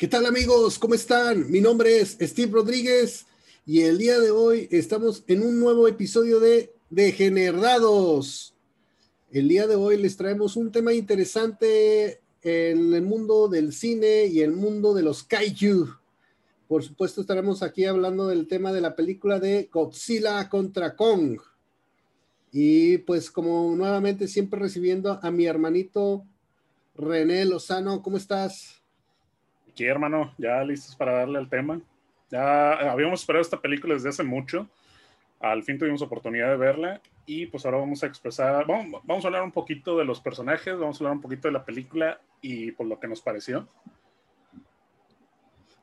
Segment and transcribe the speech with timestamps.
[0.00, 0.78] ¿Qué tal amigos?
[0.78, 1.50] ¿Cómo están?
[1.50, 3.26] Mi nombre es Steve Rodríguez
[3.66, 8.54] y el día de hoy estamos en un nuevo episodio de Degenerados.
[9.30, 14.40] El día de hoy les traemos un tema interesante en el mundo del cine y
[14.40, 15.90] el mundo de los kaiju.
[16.66, 21.38] Por supuesto estaremos aquí hablando del tema de la película de Godzilla contra Kong.
[22.52, 26.24] Y pues como nuevamente siempre recibiendo a mi hermanito
[26.94, 28.79] René Lozano, ¿cómo estás?
[29.70, 31.80] Aquí hermano, ya listos para darle al tema.
[32.28, 34.68] Ya habíamos esperado esta película desde hace mucho.
[35.38, 39.44] Al fin tuvimos oportunidad de verla y pues ahora vamos a expresar, vamos, a hablar
[39.44, 42.88] un poquito de los personajes, vamos a hablar un poquito de la película y por
[42.88, 43.68] lo que nos pareció.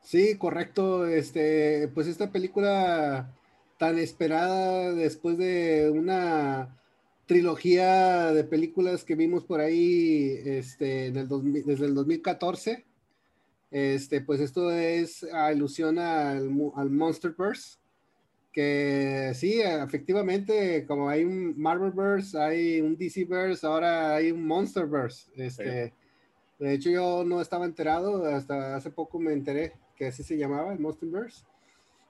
[0.02, 1.06] Sí, correcto.
[1.06, 3.34] Este, pues esta película
[3.78, 6.78] tan esperada después de una
[7.24, 11.14] trilogía de películas que vimos por ahí este, el
[11.64, 12.87] desde el 2014.
[13.70, 17.78] Este, pues esto es alusión al, al Monsterverse,
[18.52, 25.30] que sí, efectivamente, como hay un Marvelverse, hay un DCverse, ahora hay un Monsterverse.
[25.36, 25.92] Este,
[26.58, 30.72] De hecho, yo no estaba enterado, hasta hace poco me enteré que así se llamaba,
[30.72, 31.44] el Monsterverse.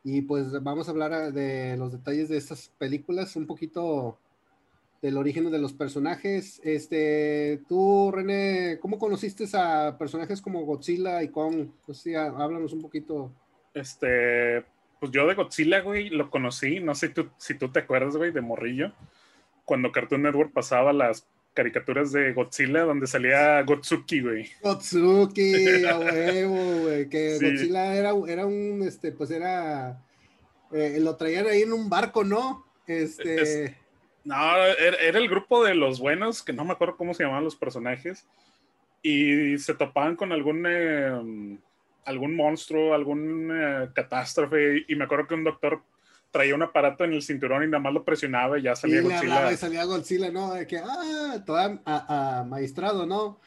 [0.04, 4.18] Y pues vamos a hablar de los detalles de estas películas, un poquito
[5.00, 6.60] del origen de los personajes.
[6.64, 11.68] Este, tú, René, ¿cómo conociste a personajes como Godzilla y Kong?
[11.86, 13.32] Pues sí, háblanos un poquito.
[13.74, 14.64] Este,
[14.98, 18.32] pues yo de Godzilla, güey, lo conocí, no sé tú, si tú te acuerdas, güey,
[18.32, 18.92] de Morrillo,
[19.64, 24.48] cuando Cartoon Network pasaba las caricaturas de Godzilla donde salía Gotsuki, güey.
[24.62, 30.04] Gotsuki, a huevo, güey, que Godzilla era, era un, este, pues era,
[30.72, 32.66] eh, lo traían ahí en un barco, ¿no?
[32.86, 33.76] Este...
[34.24, 37.56] No, era, el grupo de los buenos, que no me acuerdo cómo se llamaban los
[37.56, 38.26] personajes,
[39.02, 41.58] y se topaban con algún, em,
[42.04, 45.82] algún monstruo, alguna eh, catástrofe, y me acuerdo que un doctor
[46.30, 49.52] traía un aparato en el cinturón y nada más lo presionaba y ya salía Godzilla.
[49.52, 50.52] y salía Godzilla, ¿no?
[50.52, 53.38] De que, ah, todo a, maestrado, ¿no?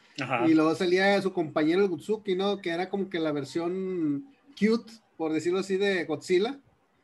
[0.46, 2.60] Y luego salía su compañero el Gutsuki, ¿no?
[2.60, 4.26] Que era como que la versión
[4.58, 6.58] cute, por decirlo así, de Godzilla.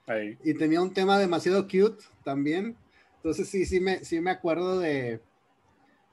[0.06, 0.36] Ahí.
[0.44, 2.76] Y tenía un tema demasiado cute también.
[3.18, 5.20] Entonces sí, sí me, sí me acuerdo de,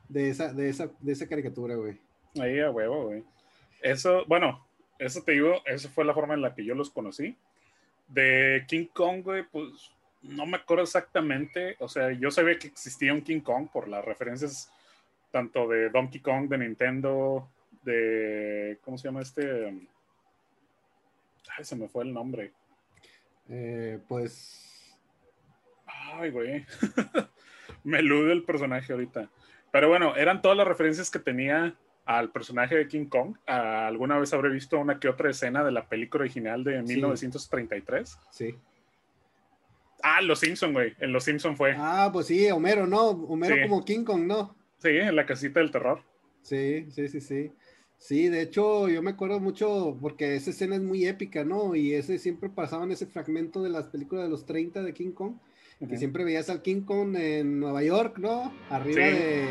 [0.09, 1.99] de, esa, de, esa, de esa caricatura, güey.
[2.39, 3.23] Ahí a huevo, güey.
[3.81, 4.66] Eso, bueno,
[4.99, 7.38] eso te digo, esa fue la forma en la que yo los conocí.
[8.07, 9.91] De King Kong, güey, pues
[10.23, 11.75] no me acuerdo exactamente.
[11.79, 14.72] O sea, yo sabía que existía un King Kong por las referencias
[15.31, 17.49] tanto de Donkey Kong, de Nintendo,
[17.83, 18.79] de.
[18.83, 19.67] ¿Cómo se llama este?
[21.57, 22.51] Ay, se me fue el nombre.
[23.49, 24.75] Eh, pues
[26.13, 26.66] Ay, güey.
[27.83, 29.29] Me elude el personaje ahorita.
[29.71, 33.35] Pero bueno, eran todas las referencias que tenía al personaje de King Kong.
[33.45, 38.17] ¿Alguna vez habré visto una que otra escena de la película original de 1933?
[38.31, 38.55] Sí.
[40.01, 40.93] Ah, Los Simpson, güey.
[40.99, 41.75] En Los Simpson fue.
[41.77, 43.09] Ah, pues sí, Homero, ¿no?
[43.09, 44.55] Homero como King Kong, ¿no?
[44.77, 46.03] Sí, en la casita del terror.
[46.41, 47.51] Sí, sí, sí, sí.
[47.97, 51.75] Sí, de hecho, yo me acuerdo mucho porque esa escena es muy épica, ¿no?
[51.75, 55.37] Y ese siempre pasaban ese fragmento de las películas de los 30 de King Kong
[55.80, 58.52] que siempre veías al King Kong en Nueva York, ¿no?
[58.69, 59.47] Arriba de,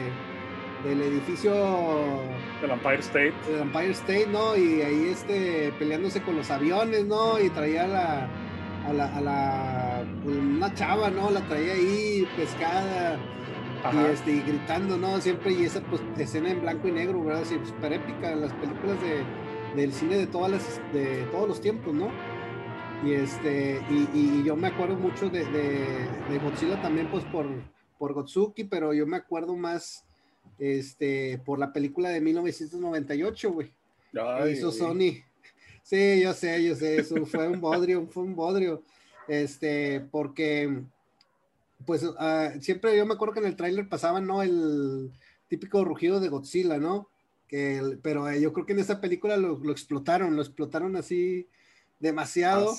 [0.85, 1.53] del edificio
[2.61, 3.35] del Empire State.
[3.49, 4.57] Del Empire State, ¿no?
[4.57, 7.41] Y ahí este, peleándose con los aviones, ¿no?
[7.41, 8.29] Y traía la,
[8.87, 11.31] a la, a la pues, una chava, ¿no?
[11.31, 13.19] La traía ahí pescada.
[13.93, 15.21] Y, este, y gritando, ¿no?
[15.21, 17.45] Siempre, y esa pues, escena en blanco y negro, ¿verdad?
[17.45, 19.23] Súper épica, las películas de,
[19.81, 22.09] del cine de, todas las, de todos los tiempos, ¿no?
[23.05, 23.83] Y, este,
[24.15, 27.45] y, yo me acuerdo mucho de, de, Godzilla también, pues por,
[27.99, 30.07] por Gotsuki, pero yo me acuerdo más
[30.59, 33.71] este, por la película de 1998, güey.
[34.51, 35.23] Hizo Sony.
[35.83, 38.83] Sí, yo sé, yo sé, eso fue un bodrio, fue un bodrio.
[39.29, 40.83] Este, porque,
[41.85, 44.43] pues, ah, siempre yo me acuerdo que en el tráiler pasaban, ¿no?
[44.43, 45.13] El
[45.49, 47.11] típico rugido de Godzilla, ¿no?
[47.49, 51.47] Que, pero eh, yo creo que en esa película lo, lo explotaron, lo explotaron así
[51.99, 52.77] demasiado,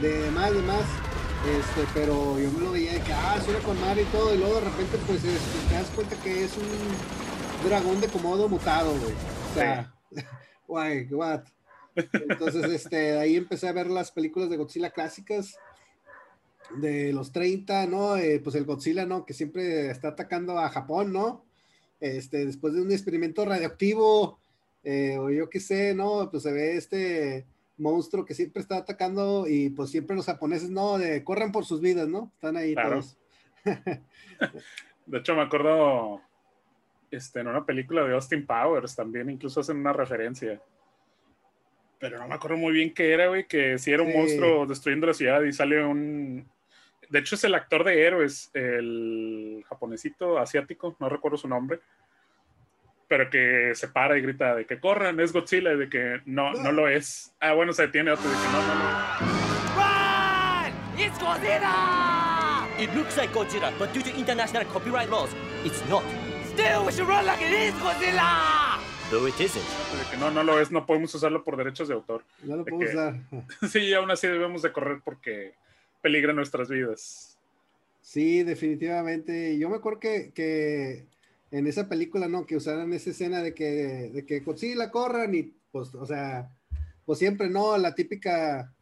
[0.00, 0.84] de más, de más.
[1.46, 4.38] Este, pero yo me lo veía de que, ah, suena con mar y todo, y
[4.38, 8.90] luego de repente, pues, este, te das cuenta que es un dragón de comodo mutado,
[8.98, 9.14] güey.
[9.50, 9.94] O sea,
[10.66, 11.44] guay, what?
[11.94, 15.56] Entonces, este, ahí empecé a ver las películas de Godzilla clásicas
[16.76, 18.16] de los 30, ¿no?
[18.16, 19.24] Eh, pues el Godzilla, ¿no?
[19.24, 21.44] Que siempre está atacando a Japón, ¿no?
[22.00, 24.38] Este, después de un experimento radioactivo,
[24.84, 26.28] eh, o yo qué sé, ¿no?
[26.30, 27.46] Pues se ve este
[27.78, 31.80] monstruo que siempre está atacando y pues siempre los japoneses, no, de corran por sus
[31.80, 32.30] vidas, ¿no?
[32.34, 33.16] Están ahí todos.
[35.06, 36.20] de hecho, me acuerdo
[37.10, 40.60] este, en una película de Austin Powers también incluso hacen una referencia.
[41.98, 45.06] pero no me acuerdo muy bien qué era, güey, que si era un monstruo destruyendo
[45.06, 46.46] la ciudad y sale un...
[47.08, 51.80] De hecho es el actor de Héroes, el japonesito asiático, no recuerdo su nombre,
[53.08, 56.52] pero que se para y grita de que corran, es Godzilla, y de que no,
[56.52, 57.32] no lo es.
[57.40, 58.88] Ah, bueno, se detiene otro de que no, no, no.
[59.74, 61.00] ¡Run!
[61.00, 62.68] ¡It's Godzilla!
[62.78, 65.30] It looks like Godzilla, but due to international copyright laws,
[65.64, 66.04] it's not.
[66.52, 68.78] Still, we should run like it is Godzilla!
[69.10, 69.64] Though it isn't.
[69.64, 72.22] De que no, no lo es, no podemos usarlo por derechos de autor.
[72.42, 73.14] No lo podemos usar.
[73.70, 75.54] sí, aún así debemos de correr porque
[76.02, 77.38] peligra nuestras vidas.
[78.02, 79.58] Sí, definitivamente.
[79.58, 81.06] Yo me acuerdo que, que
[81.50, 82.46] en esa película, ¿no?
[82.46, 86.50] Que usaran esa escena de que, de que Godzilla corran y pues, o sea,
[87.04, 87.76] pues siempre, ¿no?
[87.78, 88.74] La típica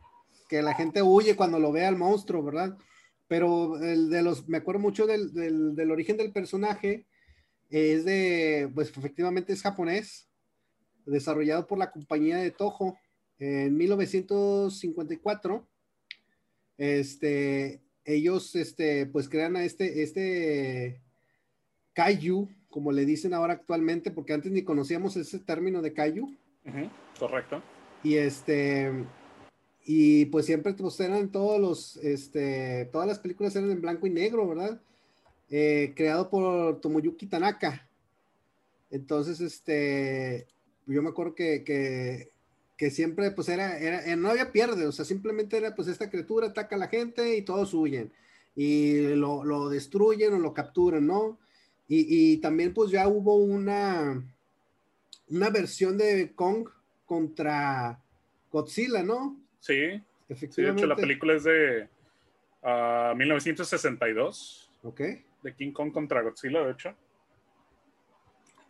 [0.49, 2.77] que la gente huye cuando lo ve al monstruo, ¿verdad?
[3.29, 7.07] Pero el de los, me acuerdo mucho del, del, del origen del personaje,
[7.71, 10.29] es de, pues efectivamente es japonés,
[11.05, 12.97] desarrollado por la compañía de Toho
[13.39, 15.69] en 1954.
[16.79, 21.03] Este, ellos, este, pues crean a este, este
[21.93, 26.31] Kaiju, como le dicen ahora actualmente, porque antes ni conocíamos ese término de Kaiju.
[27.19, 27.63] correcto.
[28.03, 28.93] Y este,
[29.87, 34.11] y pues siempre pues, eran todos los, este, todas las películas eran en blanco y
[34.11, 34.79] negro, ¿verdad?
[35.49, 37.89] Eh, creado por Tomoyuki Tanaka.
[38.91, 40.47] Entonces, este,
[40.85, 41.65] yo me acuerdo que,
[42.77, 46.49] que, siempre, pues era, era, no había pierde, o sea, simplemente era, pues esta criatura
[46.49, 48.13] ataca a la gente y todos huyen
[48.55, 51.39] y lo, lo destruyen o lo capturan, ¿no?
[51.89, 54.21] Y, también pues ya hubo una,
[55.29, 56.69] una versión de Kong
[57.05, 58.01] contra
[58.51, 59.39] Godzilla, ¿no?
[59.61, 60.81] Sí, efectivamente.
[60.81, 61.89] de hecho la película es de
[63.15, 64.71] 1962.
[64.83, 65.01] Ah, ok.
[65.43, 66.95] De King Kong contra Godzilla, de hecho.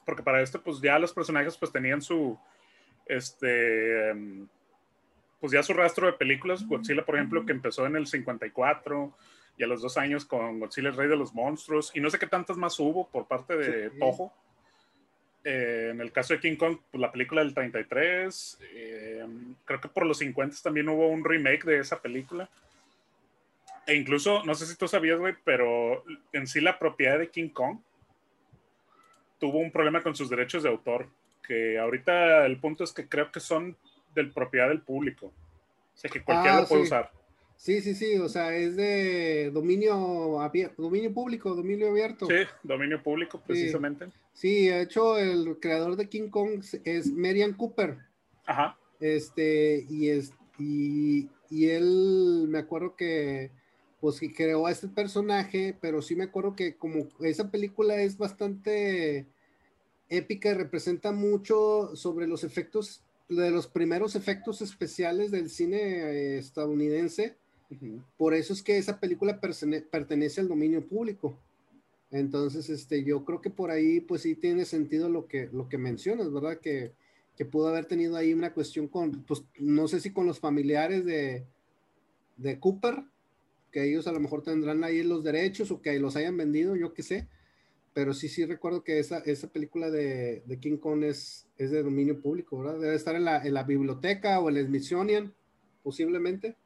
[0.05, 2.39] Porque para esto pues ya los personajes pues tenían su,
[3.07, 4.47] este, em,
[5.41, 6.67] pues ya su rastro de películas.
[6.67, 9.15] Godzilla, por ejemplo, que empezó en el 54
[9.57, 12.19] y a los dos años con Godzilla el Rey de los Monstruos, y no sé
[12.19, 14.33] qué tantas más hubo por parte de Toho.
[15.45, 19.25] Eh, en el caso de King Kong, pues la película del 33, eh,
[19.65, 22.49] creo que por los 50 también hubo un remake de esa película.
[23.87, 27.51] E incluso, no sé si tú sabías, güey, pero en sí la propiedad de King
[27.51, 27.79] Kong
[29.39, 31.09] tuvo un problema con sus derechos de autor,
[31.47, 33.77] que ahorita el punto es que creo que son
[34.15, 35.27] del propiedad del público.
[35.27, 37.13] O sea, que cualquiera ah, lo puede usar.
[37.57, 42.27] Sí, sí, sí, o sea, es de dominio abierto, dominio público, dominio abierto.
[42.27, 44.09] Sí, dominio público, precisamente.
[44.35, 47.99] Sí, de hecho, el creador de King Kong es Marian Cooper.
[48.45, 48.79] Ajá.
[49.01, 53.51] Este, y es, y, y él, me acuerdo que,
[54.01, 58.19] pues, que creó a este personaje, pero sí me acuerdo que como esa película es
[58.19, 59.27] bastante
[60.09, 66.39] épica y representa mucho sobre los efectos, de los primeros efectos especiales del cine
[68.17, 71.37] por eso es que esa película pertenece al dominio público.
[72.11, 75.79] Entonces, este, yo creo que por ahí, pues sí tiene sentido lo que, lo que
[75.79, 76.59] mencionas, ¿verdad?
[76.61, 76.93] Que,
[77.37, 81.05] que pudo haber tenido ahí una cuestión con, pues no sé si con los familiares
[81.05, 81.45] de,
[82.37, 83.03] de Cooper,
[83.73, 86.95] que ellos a lo mejor tendrán ahí los derechos o que los hayan vendido, yo
[86.95, 87.29] qué sé.
[87.93, 91.83] Pero sí, sí recuerdo que esa, esa película de, de King Kong es, es de
[91.83, 92.79] dominio público, ¿verdad?
[92.79, 95.35] Debe estar en la, en la biblioteca o en el Smithsonian,
[95.83, 96.57] posiblemente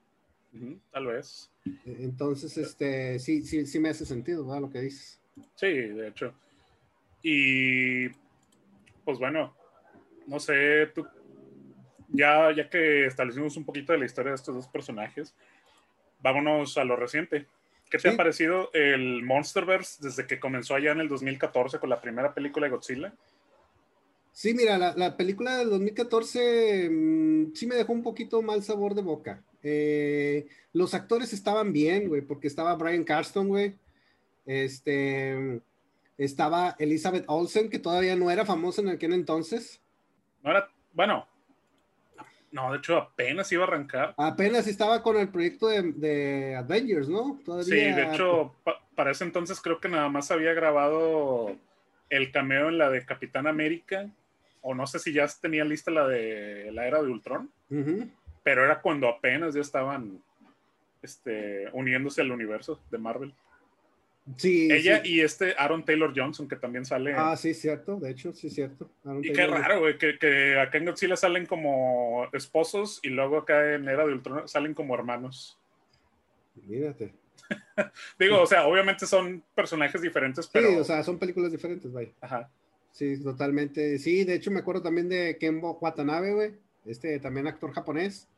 [0.91, 1.51] tal vez.
[1.85, 4.63] Entonces, este, sí, sí, sí me hace sentido, ¿verdad?
[4.63, 5.21] Lo que dices.
[5.55, 6.35] Sí, de hecho.
[7.23, 8.09] Y,
[9.05, 9.55] pues bueno,
[10.27, 11.07] no sé, tú,
[12.09, 15.35] ya, ya que establecimos un poquito de la historia de estos dos personajes,
[16.21, 17.47] vámonos a lo reciente.
[17.91, 22.01] ¿Qué te ha parecido el Monsterverse desde que comenzó allá en el 2014 con la
[22.01, 23.13] primera película de Godzilla?
[24.33, 28.95] Sí, mira, la, la película del 2014 mm, sí me dejó un poquito mal sabor
[28.95, 29.43] de boca.
[29.63, 33.75] Eh, los actores estaban bien, güey, porque estaba Brian Carston, güey.
[34.47, 35.61] Este,
[36.19, 39.81] estaba Elizabeth Olsen, que todavía no era famosa en aquel entonces.
[40.43, 41.27] No era, bueno,
[42.53, 44.15] no, de hecho apenas iba a arrancar.
[44.17, 47.41] Apenas estaba con el proyecto de, Avengers, ¿no?
[47.63, 48.55] Sí, de hecho,
[48.95, 51.57] para ese entonces creo que nada más había grabado
[52.09, 54.11] el cameo en la de Capitán América,
[54.63, 57.51] o no sé si ya tenía lista la de la era de Ultron
[58.43, 60.23] pero era cuando apenas ya estaban
[61.03, 63.35] este, uniéndose al universo de Marvel.
[64.37, 64.69] Sí.
[64.71, 67.15] Ella y este Aaron Taylor Johnson, que también sale.
[67.17, 68.89] Ah, sí, cierto, de hecho, sí, cierto.
[69.23, 73.75] y qué raro, güey, que, que, acá en Godzilla salen como esposos y luego acá
[73.75, 75.59] en Era de Ultron salen como hermanos.
[76.67, 77.13] Mírate.
[78.19, 80.69] Digo, o sea, obviamente son personajes diferentes, pero.
[80.69, 82.13] Sí, o sea, son películas diferentes, güey.
[82.21, 82.49] Ajá.
[82.93, 83.99] Sí, totalmente.
[83.99, 86.55] Sí, de hecho me acuerdo también de Kenbo Watanabe, güey
[86.87, 88.29] este también actor japonés.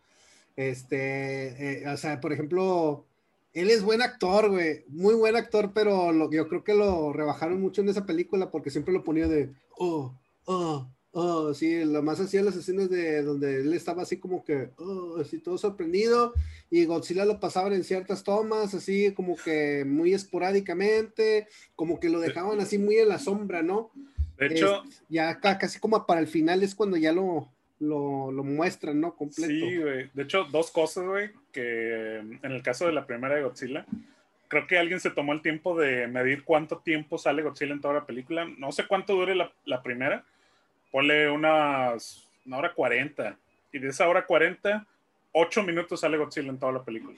[0.57, 3.07] Este, eh, o sea, por ejemplo,
[3.53, 7.61] él es buen actor, güey, muy buen actor, pero lo, yo creo que lo rebajaron
[7.61, 10.15] mucho en esa película porque siempre lo ponía de, oh,
[10.47, 14.71] oh, oh, sí, lo más hacía las escenas de donde él estaba así como que,
[14.79, 16.33] oh, así todo sorprendido,
[16.71, 22.21] y Godzilla lo pasaban en ciertas tomas, así como que muy esporádicamente, como que lo
[22.21, 23.91] dejaban así muy en la sombra, ¿no?
[24.39, 27.49] De hecho, ya casi como para el final es cuando ya lo,
[27.83, 29.15] lo, lo muestran, ¿no?
[29.15, 29.53] Completo.
[29.53, 30.11] Sí, güey.
[30.15, 33.85] De hecho, dos cosas, güey, que en el caso de la primera de Godzilla,
[34.49, 37.95] creo que alguien se tomó el tiempo de medir cuánto tiempo sale Godzilla en toda
[37.95, 38.47] la película.
[38.59, 40.25] No sé cuánto dure la, la primera.
[40.91, 43.37] Ponle unas una hora cuarenta.
[43.73, 44.87] Y de esa hora cuarenta,
[45.33, 47.17] ocho minutos sale Godzilla en toda la película.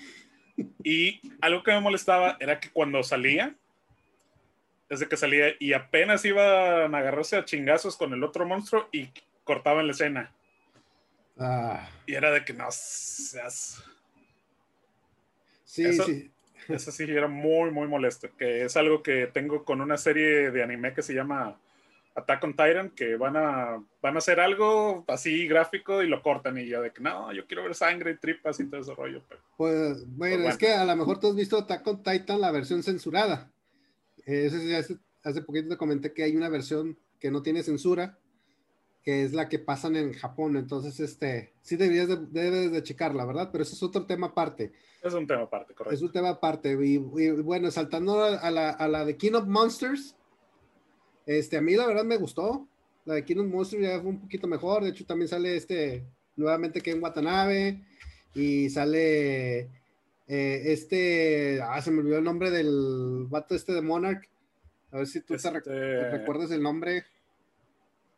[0.82, 3.54] Y algo que me molestaba era que cuando salía,
[4.88, 9.08] desde que salía y apenas iban a agarrarse a chingazos con el otro monstruo y
[9.42, 10.32] cortaban la escena.
[11.38, 13.82] Ah, Y era de que no seas.
[15.64, 16.30] sí, Eso- sí.
[16.68, 18.28] Eso sí era muy, muy molesto.
[18.38, 21.60] Que es algo que tengo con una serie de anime que se llama
[22.14, 26.56] Attack on Titan, que van a, van a hacer algo así gráfico y lo cortan.
[26.56, 29.22] Y yo de que no, yo quiero ver sangre y tripas y todo ese rollo.
[29.28, 30.48] Pero Pues bueno, bueno.
[30.48, 33.52] es que a lo mejor tú has visto Attack on Titan, la versión censurada.
[34.24, 34.50] Eh,
[35.22, 38.18] hace poquito te comenté que hay una versión que no tiene censura,
[39.04, 40.56] que es la que pasan en Japón.
[40.56, 43.50] Entonces, este, sí deberías de, debes de checarla, ¿verdad?
[43.52, 44.72] Pero eso es otro tema aparte.
[45.02, 46.04] es un tema aparte, Es correcto.
[46.06, 46.72] un tema aparte.
[46.82, 50.16] Y, y bueno, saltando a, la, a la de King of Monsters,
[51.26, 52.66] este, a mí la verdad me gustó.
[53.04, 54.82] La de King of Monsters ya fue un poquito mejor.
[54.84, 56.04] De hecho, también sale este,
[56.36, 57.82] nuevamente Ken Watanabe.
[58.34, 59.60] Y sale
[60.26, 64.28] eh, este, ah, se me olvidó el nombre del vato este de Monarch.
[64.90, 67.04] A ver si tú te, rec- Este, te recuerdas el nombre.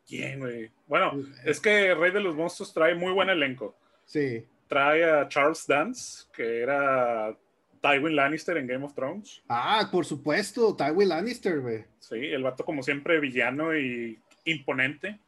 [0.07, 0.71] ¿Quién, güey?
[0.87, 3.75] Bueno, es que Rey de los Monstruos trae muy buen elenco.
[4.05, 4.45] Sí.
[4.67, 7.35] Trae a Charles Dance, que era
[7.81, 9.43] Tywin Lannister en Game of Thrones.
[9.49, 11.83] Ah, por supuesto, Tywin Lannister, güey.
[11.99, 15.19] Sí, el vato como siempre villano y imponente.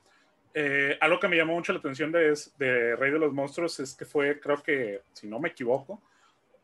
[0.54, 3.94] Eh, algo que me llamó mucho la atención de, de Rey de los Monstruos es
[3.94, 6.02] que fue, creo que, si no me equivoco,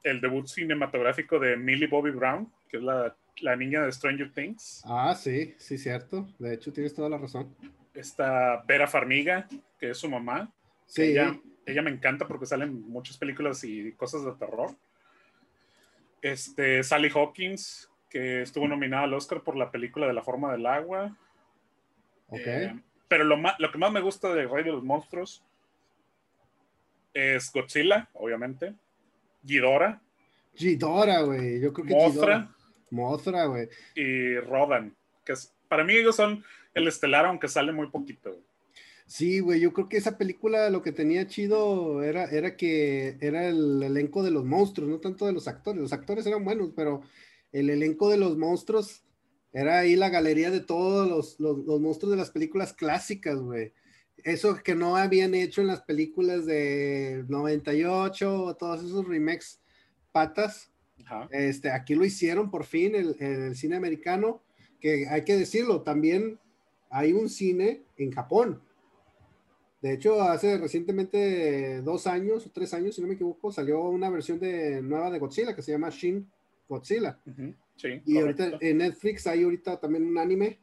[0.03, 4.83] el debut cinematográfico de Millie Bobby Brown, que es la, la niña de Stranger Things.
[4.85, 6.27] Ah, sí, sí, cierto.
[6.39, 7.53] De hecho, tienes toda la razón.
[7.95, 9.47] Esta Vera Farmiga,
[9.79, 10.51] que es su mamá.
[10.85, 14.71] Sí, Ella, ella me encanta porque salen muchas películas y cosas de terror.
[16.21, 20.65] Este, Sally Hawkins, que estuvo nominada al Oscar por la película de La forma del
[20.65, 21.15] agua.
[22.31, 22.73] Eh,
[23.07, 25.43] pero lo, ma- lo que más me gusta de Rey de los Monstruos
[27.13, 28.73] es Godzilla, obviamente.
[29.43, 30.01] Ghidorah,
[30.57, 31.61] Ghidorah, güey.
[31.61, 32.55] Yo creo que Mothra Ghidorah.
[32.89, 33.69] Mothra, güey.
[33.95, 34.95] y Rodan.
[35.23, 36.43] Que es- para mí ellos son
[36.73, 38.31] el estelar, aunque sale muy poquito.
[38.31, 38.43] güey.
[39.07, 43.47] Sí, güey, yo creo que esa película lo que tenía chido era, era que era
[43.47, 45.81] el elenco de los monstruos, no tanto de los actores.
[45.81, 47.01] Los actores eran buenos, pero
[47.51, 49.03] el elenco de los monstruos
[49.53, 53.73] era ahí la galería de todos los, los, los monstruos de las películas clásicas, güey.
[54.23, 59.61] Eso que no habían hecho en las películas de 98, todos esos remakes
[60.11, 60.71] patas.
[61.05, 61.27] Ajá.
[61.29, 64.41] Este, aquí lo hicieron por fin el, el cine americano,
[64.85, 66.37] que hay que decirlo, también
[66.91, 68.61] hay un cine en Japón.
[69.81, 74.11] De hecho, hace recientemente dos años o tres años, si no me equivoco, salió una
[74.11, 76.29] versión de, nueva de Godzilla que se llama Shin
[76.69, 77.19] Godzilla.
[77.77, 78.43] Sí, Y correcto.
[78.43, 80.59] ahorita en Netflix hay ahorita también un anime,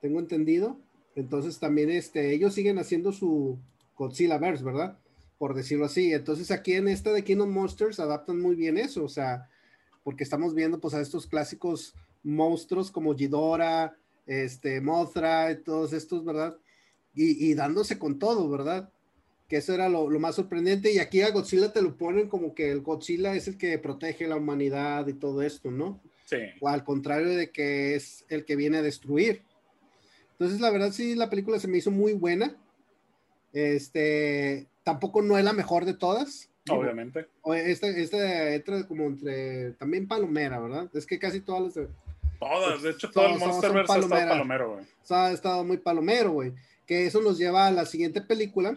[0.00, 0.78] tengo entendido.
[1.16, 3.58] Entonces también este, ellos siguen haciendo su
[3.96, 5.00] Godzilla Verse, ¿verdad?
[5.36, 6.12] Por decirlo así.
[6.12, 9.50] Entonces aquí en esta de Kingdom Monsters adaptan muy bien eso, o sea,
[10.04, 16.24] porque estamos viendo pues a estos clásicos monstruos como Ghidorah, este, Mothra, y todos estos,
[16.24, 16.56] ¿verdad?
[17.14, 18.90] Y, y dándose con todo, ¿verdad?
[19.48, 20.92] Que eso era lo, lo más sorprendente.
[20.92, 24.26] Y aquí a Godzilla te lo ponen como que el Godzilla es el que protege
[24.26, 26.00] la humanidad y todo esto, ¿no?
[26.26, 26.38] Sí.
[26.60, 29.42] o al contrario de que es el que viene a destruir.
[30.32, 32.56] Entonces, la verdad, sí, la película se me hizo muy buena.
[33.52, 36.50] Este, tampoco no es la mejor de todas.
[36.68, 37.28] Obviamente.
[37.54, 40.90] Esta, esta entra como entre, también palomera, ¿verdad?
[40.94, 41.88] Es que casi todas las
[42.38, 44.84] Todas, de hecho, todo el Monsterverse ha estado palomero, güey.
[44.84, 46.52] o sea, ha estado muy palomero, güey.
[46.86, 48.76] Que eso nos lleva a la siguiente película,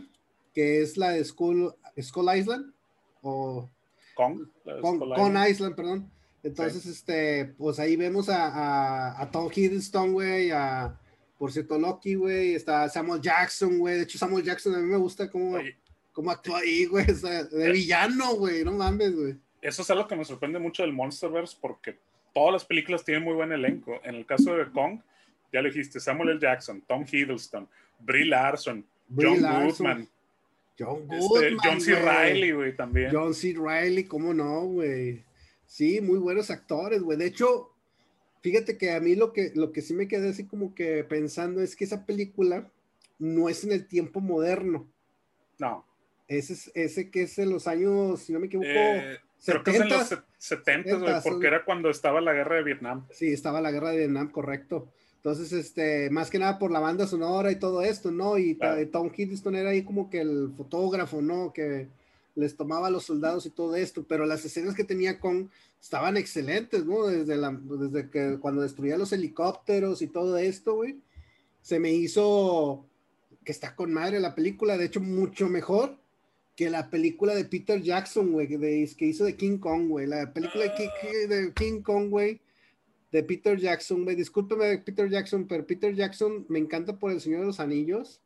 [0.54, 2.74] que es la de Skull, Skull Island,
[3.22, 3.70] o
[4.16, 4.48] Kong.
[4.82, 5.50] con, con Island.
[5.50, 6.12] Island, perdón.
[6.42, 10.98] Entonces, este, pues ahí vemos a, a, a Tom Hiddleston, güey, a,
[11.38, 13.98] por cierto, Loki, güey, está Samuel Jackson, güey.
[13.98, 15.78] De hecho, Samuel Jackson a mí me gusta cómo, Oye,
[16.14, 19.36] cómo actúa ahí, güey, o sea, de villano, güey, no mames, güey.
[19.62, 22.00] eso es algo que me sorprende mucho del Monsterverse porque
[22.34, 24.00] todas las películas tienen muy buen elenco.
[24.04, 25.00] En el caso de Kong,
[25.52, 26.40] ya lo dijiste, Samuel L.
[26.40, 27.68] Jackson, Tom Hiddleston,
[28.00, 29.86] Brie Larson, Brie John Larson.
[29.88, 30.10] Goodman,
[30.78, 31.58] John Este, Goodman.
[31.64, 31.96] John C.
[31.96, 33.10] Riley, güey, también.
[33.12, 33.56] John C.
[33.58, 35.24] Riley, ¿cómo no, güey?
[35.66, 37.18] Sí, muy buenos actores, güey.
[37.18, 37.72] De hecho,
[38.42, 41.62] fíjate que a mí lo que, lo que sí me quedé así como que pensando
[41.62, 42.70] es que esa película
[43.18, 44.88] no es en el tiempo moderno.
[45.60, 45.86] No.
[46.28, 49.72] Ese, es, ese que es en los años, si no me equivoco, Eh, creo que
[49.72, 50.24] es en los 70s.
[50.38, 53.06] 70, güey, 70s, porque era cuando estaba la guerra de Vietnam.
[53.12, 54.88] Sí, estaba la guerra de Vietnam, correcto.
[55.18, 58.38] Entonces, este, más que nada por la banda sonora y todo esto, ¿no?
[58.38, 58.88] Y Claro.
[58.88, 61.52] Tom Hiddleston era ahí como que el fotógrafo, ¿no?
[61.52, 61.90] Que
[62.36, 66.16] les tomaba a los soldados y todo esto, pero las escenas que tenía con estaban
[66.16, 67.06] excelentes, ¿no?
[67.06, 71.00] Desde, la, desde que cuando destruía los helicópteros y todo esto, güey,
[71.62, 72.86] se me hizo
[73.44, 75.98] que está con madre la película, de hecho, mucho mejor
[76.60, 80.08] que la película de Peter Jackson, güey, que, de- que hizo de King Kong, güey.
[80.08, 82.42] La película de Ki- de King Kong, güey,
[83.14, 84.18] de Peter Jackson, güey.
[84.18, 88.20] Discúlpeme, Peter Jackson, pero Peter Jackson me encanta por El Señor de los Anillos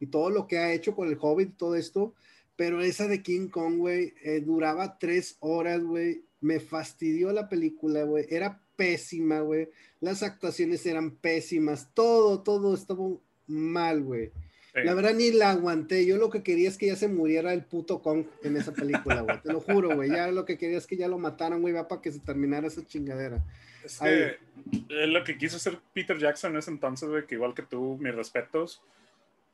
[0.00, 2.14] y todo lo que ha hecho con el Hobbit y todo esto.
[2.56, 6.22] Pero esa de King Kong, güey, eh, duraba tres horas, güey.
[6.40, 8.24] Me fastidió la película, güey.
[8.30, 9.68] Era pésima, güey.
[10.00, 11.90] Las actuaciones eran pésimas.
[11.92, 13.06] Todo, todo estaba
[13.46, 14.32] mal, güey.
[14.76, 14.82] Sí.
[14.84, 16.04] La verdad ni la aguanté.
[16.04, 19.22] Yo lo que quería es que ya se muriera el puto Kong en esa película,
[19.22, 19.40] güey.
[19.40, 20.10] Te lo juro, güey.
[20.10, 22.66] Ya lo que quería es que ya lo mataran, güey, va para que se terminara
[22.66, 23.42] esa chingadera.
[23.82, 24.10] Es Ay.
[24.10, 27.62] que es lo que quiso hacer Peter Jackson en ese entonces, güey, que igual que
[27.62, 28.82] tú, mis respetos.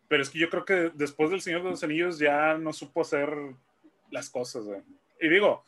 [0.08, 3.02] Pero es que yo creo que después del Señor de los Anillos ya no supo
[3.02, 3.32] hacer
[4.10, 4.80] las cosas, güey.
[5.20, 5.64] Y digo,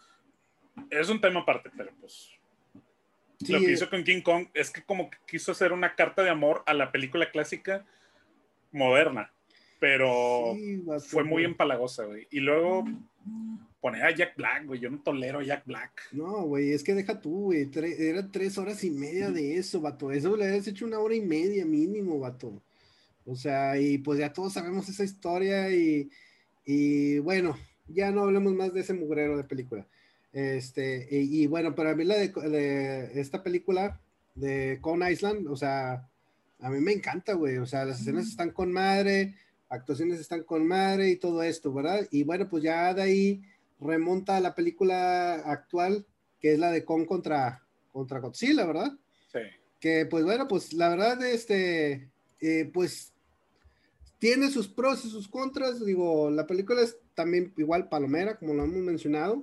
[0.90, 2.34] es un tema aparte, pero pues
[3.44, 6.23] Sí, lo que hizo con King Kong es que como que quiso hacer una carta
[6.23, 7.84] de amor a la película clásica
[8.73, 9.32] moderna,
[9.85, 11.45] pero sí, fue muy güey.
[11.45, 12.26] empalagosa, güey.
[12.31, 12.85] Y luego
[13.81, 15.93] poner a Jack Black, güey, yo no tolero a Jack Black.
[16.12, 17.71] No, güey, es que deja tú, güey.
[17.71, 20.11] tre- eran tres horas y media de eso, vato.
[20.11, 22.63] Eso le habías hecho una hora y media mínimo, vato.
[23.26, 26.08] O sea, y pues ya todos sabemos esa historia y,
[26.65, 27.58] y bueno,
[27.89, 29.87] ya no hablemos más de ese mugrero de película.
[30.32, 34.00] Este, y, y bueno, para mí la de, de esta película
[34.35, 36.08] de Con Island, o sea,
[36.61, 37.58] a mí me encanta, güey.
[37.58, 39.35] O sea, las escenas están con madre,
[39.69, 42.07] actuaciones están con madre y todo esto, ¿verdad?
[42.11, 43.43] Y bueno, pues ya de ahí
[43.81, 46.07] remonta a la película actual,
[46.41, 48.93] que es la de Kong contra, contra Godzilla, ¿verdad?
[49.33, 49.41] Sí.
[49.81, 52.09] Que pues bueno, pues la verdad, este,
[52.41, 53.13] eh, pues
[54.19, 55.85] tiene sus pros y sus contras.
[55.85, 59.43] Digo, la película es también igual palomera, como lo hemos mencionado.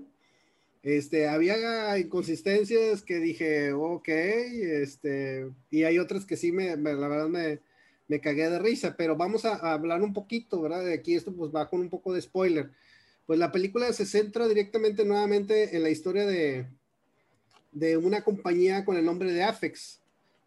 [0.83, 7.07] Este, había inconsistencias que dije, ok, este, y hay otras que sí me, me- la
[7.07, 7.59] verdad me,
[8.07, 10.83] me cagué de risa, pero vamos a, a hablar un poquito, ¿verdad?
[10.83, 12.71] De aquí esto pues va con un poco de spoiler.
[13.25, 16.65] Pues la película se centra directamente nuevamente en la historia de,
[17.71, 20.01] de una compañía con el nombre de Afex,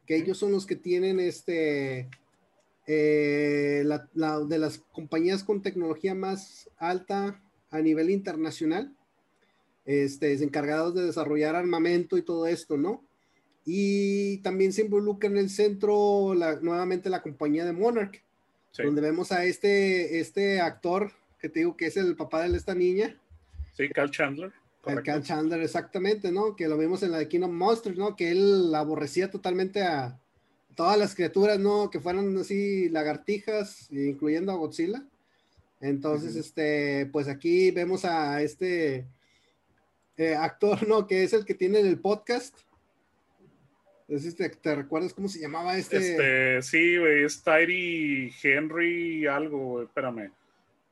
[0.07, 2.11] que ellos son los que tienen este,
[2.87, 7.41] eh, la, la- de las compañías con tecnología más alta
[7.71, 8.95] a nivel internacional,
[9.87, 13.03] este, encargados de desarrollar armamento y todo esto, ¿no?
[13.65, 18.23] Y también se involucra en el centro la- nuevamente la compañía de Monarch,
[18.73, 22.57] Sí, donde vemos a este, este actor que te digo que es el papá de
[22.57, 23.17] esta niña,
[23.77, 24.53] sí, Cal Chandler.
[24.83, 25.03] el.
[25.03, 26.57] Cal Chandler, exactamente, ¿no?
[26.57, 28.17] Que lo vimos en la de Kingdom Monsters, ¿no?
[28.17, 30.19] Que él aborrecía totalmente a
[30.75, 31.89] todas las criaturas, ¿no?
[31.89, 35.07] Que fueran así lagartijas, incluyendo a Godzilla.
[35.81, 36.41] Entonces, Ujú.
[36.41, 39.07] este, pues aquí vemos a este
[40.17, 41.07] eh, actor, ¿no?
[41.07, 42.55] Que es el que tiene el podcast.
[44.09, 45.97] Si ¿Te, recuerdas cómo se llamaba este?
[45.97, 50.31] Este, sí, güey, es Tyree Henry algo, güey, espérame.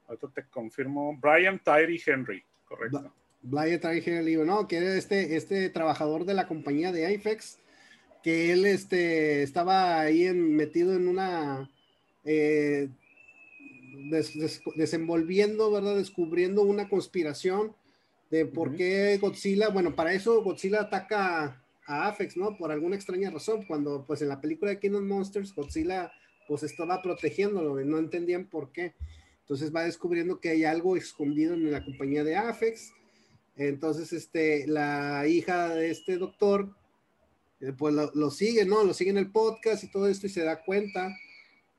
[0.08, 1.18] Ahorita te confirmo.
[1.20, 3.12] Brian Tyree Henry, correcto.
[3.80, 7.58] Traje el libro, no, que era este, este trabajador de la compañía de IFEX,
[8.22, 11.68] que él este, estaba ahí en- metido en una,
[12.24, 12.88] eh,
[14.10, 15.96] des- des- desenvolviendo, ¿verdad?
[15.96, 17.74] Descubriendo una conspiración
[18.30, 22.56] de por qué Godzilla, bueno, para eso Godzilla ataca a Afex, ¿no?
[22.56, 26.12] Por alguna extraña razón, cuando pues en la película de Kingdom Monsters, Godzilla
[26.46, 28.94] pues estaba protegiéndolo, y no entendían por qué.
[29.40, 32.92] Entonces va descubriendo que hay algo escondido en la compañía de Afex.
[33.56, 36.74] Entonces, este, la hija de este doctor,
[37.60, 38.84] eh, pues lo, sigue, ¿no?
[38.84, 41.14] Lo sigue en el podcast y todo esto y se da cuenta,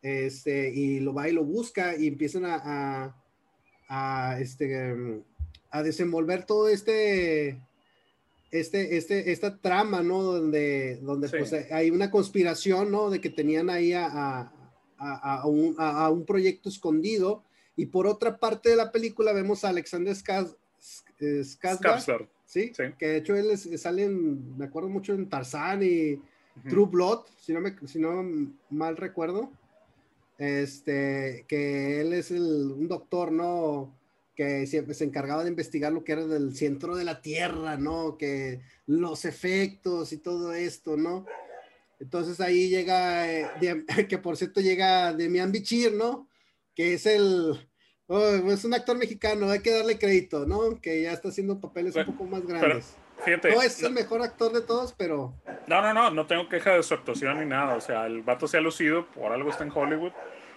[0.02, 3.24] este, y lo va y lo busca y empiezan a, a,
[3.88, 5.24] a, este, mm,
[5.72, 7.60] a desenvolver todo este,
[8.60, 10.22] este, este, esta trama, ¿no?
[10.22, 11.36] Donde, donde Sí.
[11.40, 13.10] pues hay una conspiración, ¿no?
[13.10, 14.52] De que tenían ahí a, a,
[14.98, 17.44] a- un, a- un proyecto escondido.
[17.76, 20.56] Y por otra parte de la película vemos a Alexander Skaz-
[21.20, 22.28] Skarsgård.
[22.46, 22.72] ¿sí?
[22.76, 22.84] Sí.
[23.00, 26.70] Que de hecho él es- sale en, me acuerdo mucho en Tarzán y Ujú.
[26.70, 28.24] True Blood, si no, me, si no
[28.70, 29.50] mal recuerdo.
[30.38, 33.92] Este, que él es el, un doctor, ¿no?
[34.36, 38.18] Que siempre se encargaba de investigar lo que era del centro de la Tierra, ¿no?
[38.18, 41.26] Que los efectos y todo esto, ¿no?
[42.00, 43.48] Entonces ahí llega, eh,
[44.10, 46.28] que por cierto llega Demian Bichir, ¿no?
[46.76, 47.70] Que es el,
[48.08, 50.82] oh, es un actor mexicano, hay que darle crédito, ¿no?
[50.82, 52.96] Que ya está haciendo papeles un poco más grandes.
[53.28, 55.36] no es el mejor actor de todos, pero...
[55.68, 58.48] No, no, no, no tengo queja de su actuación ni nada, o sea, el vato
[58.48, 60.12] se ha lucido, por algo está en Hollywood.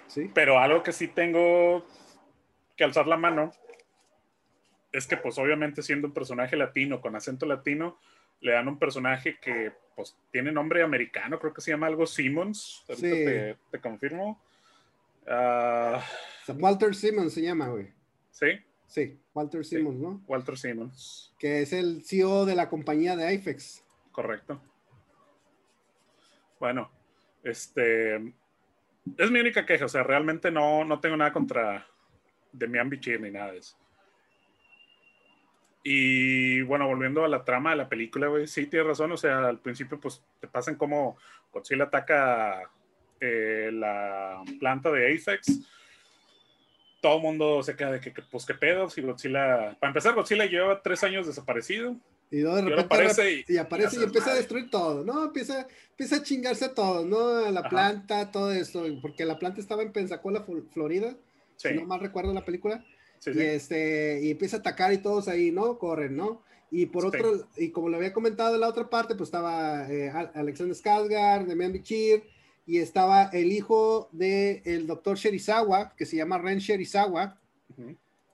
[0.08, 0.30] Sí.
[0.32, 1.84] Pero algo que sí tengo
[2.76, 3.52] que alzar la mano
[4.96, 7.98] es que pues obviamente siendo un personaje latino con acento latino,
[8.40, 12.82] le dan un personaje que pues tiene nombre americano, creo que se llama algo Simmons,
[12.88, 13.02] sí.
[13.02, 14.42] te, confirmo.
[15.26, 16.02] Ah,
[16.48, 17.88] Walter Simmons se llama, güey.
[18.30, 18.46] ¿Sí?
[18.86, 20.22] Sí, Walter Simmons, ¿no?
[20.26, 21.34] Walter Simmons.
[21.38, 23.84] Que es el CEO de la compañía de IFEX.
[24.12, 24.62] Correcto.
[26.58, 26.90] Bueno,
[27.42, 31.86] este es mi única queja, o sea, realmente no, no tengo nada contra
[32.52, 33.76] Demian Bichir ni nada de eso.
[35.88, 39.12] Y bueno, volviendo a la trama de la película, güey, sí tienes razón.
[39.12, 41.16] O sea, al principio, pues te pasan como
[41.52, 42.68] Godzilla ataca
[43.20, 45.60] eh, la planta de Apex.
[47.00, 48.90] Todo el mundo se queda de que, pues, qué pedo.
[48.90, 49.76] Si Godzilla.
[49.78, 51.94] Para empezar, Godzilla lleva tres años desaparecido.
[52.32, 55.26] Y de repente aparece y, aparece y, empieza a destruir todo, ¿no?
[55.26, 57.48] Empieza, empieza a chingarse todo, ¿no?
[57.52, 58.84] La planta, todo eso.
[59.00, 61.14] Porque la planta estaba en Pensacola, Florida.
[61.54, 62.84] Si no mal recuerdo la película
[63.24, 65.78] y, este, y empieza a atacar y todos ahí, ¿no?
[65.78, 66.42] Corren, ¿no?
[66.70, 70.10] Y por otro, y como lo había comentado en la otra parte, pues estaba eh,
[70.34, 72.24] Alexander Skarsgård, Demian Bichir,
[72.66, 77.40] y estaba el hijo del el doctor Sherizawa, que se llama Ren Sherizawa.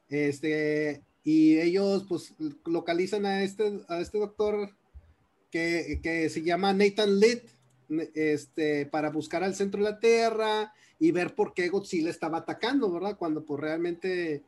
[0.08, 4.70] Este, y ellos pues localizan a este, a este doctor
[5.50, 7.44] que, que se llama Nathan Litt,
[8.14, 12.90] este, para buscar al centro de la Tierra y ver por qué Godzilla estaba atacando,
[12.90, 13.16] ¿verdad?
[13.18, 14.42] Cuando pues realmente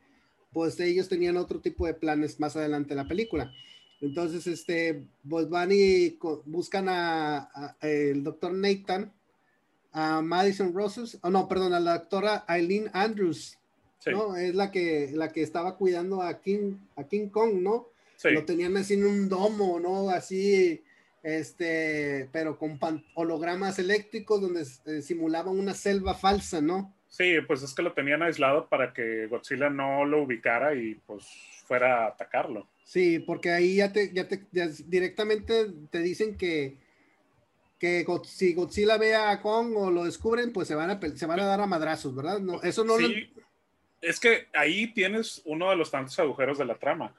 [0.55, 3.51] pues ellos tenían otro tipo de planes más adelante en la película.
[3.99, 9.11] Entonces, este, pues van y buscan a, el doctor Nathan,
[9.91, 13.57] a Madison Roses, oh no, perdón, a la doctora Eileen Andrews,
[14.05, 14.37] ¿no?
[14.37, 17.89] Es la que, la que estaba cuidando a King, a King Kong, ¿no?
[18.23, 20.09] Lo tenían así en un domo, ¿no?
[20.09, 20.81] Así,
[21.21, 22.79] este, pero con
[23.15, 26.95] hologramas eléctricos donde eh, simulaban una selva falsa, ¿no?
[27.07, 31.25] Sí, pues es que lo tenían aislado para que Godzilla no lo ubicara y pues
[31.65, 32.67] fuera a atacarlo.
[32.83, 34.43] Sí, porque ahí ya te, ya te
[34.85, 36.77] directamente te dicen que,
[37.79, 41.39] que si Godzilla ve a Kong o lo descubren, pues se van a, se van
[41.39, 42.39] a dar a madrazos, ¿verdad?
[42.39, 43.31] No, eso no sí,
[44.05, 47.13] es que ahí tienes uno de los tantos agujeros de la trama,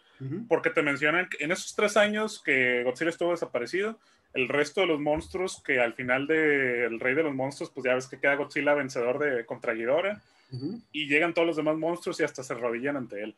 [0.49, 3.99] porque te mencionan que en esos tres años que Godzilla estuvo desaparecido,
[4.37, 7.95] el resto de los monstruos que al final del Rey de los Monstruos, pues ya
[7.95, 10.23] ves que queda Godzilla vencedor de contra Ghidorah
[10.93, 13.35] y llegan todos los demás monstruos y hasta se arrodillan ante él.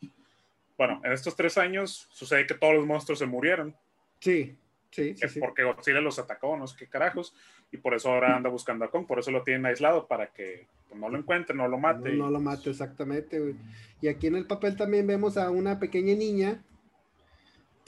[0.77, 3.75] Bueno, en estos tres años sucede que todos los monstruos se murieron.
[4.21, 4.57] Sí,
[4.91, 7.35] sí, sí, Porque Godzilla los atacó, no sé qué carajos,
[7.71, 10.67] y por eso ahora anda buscando a Kong, por eso lo tienen aislado para que
[10.89, 12.13] pues, no lo encuentre, no lo mate.
[12.13, 13.55] No, lo mate, exactamente.
[14.01, 16.63] Y aquí en el papel también vemos a una pequeña niña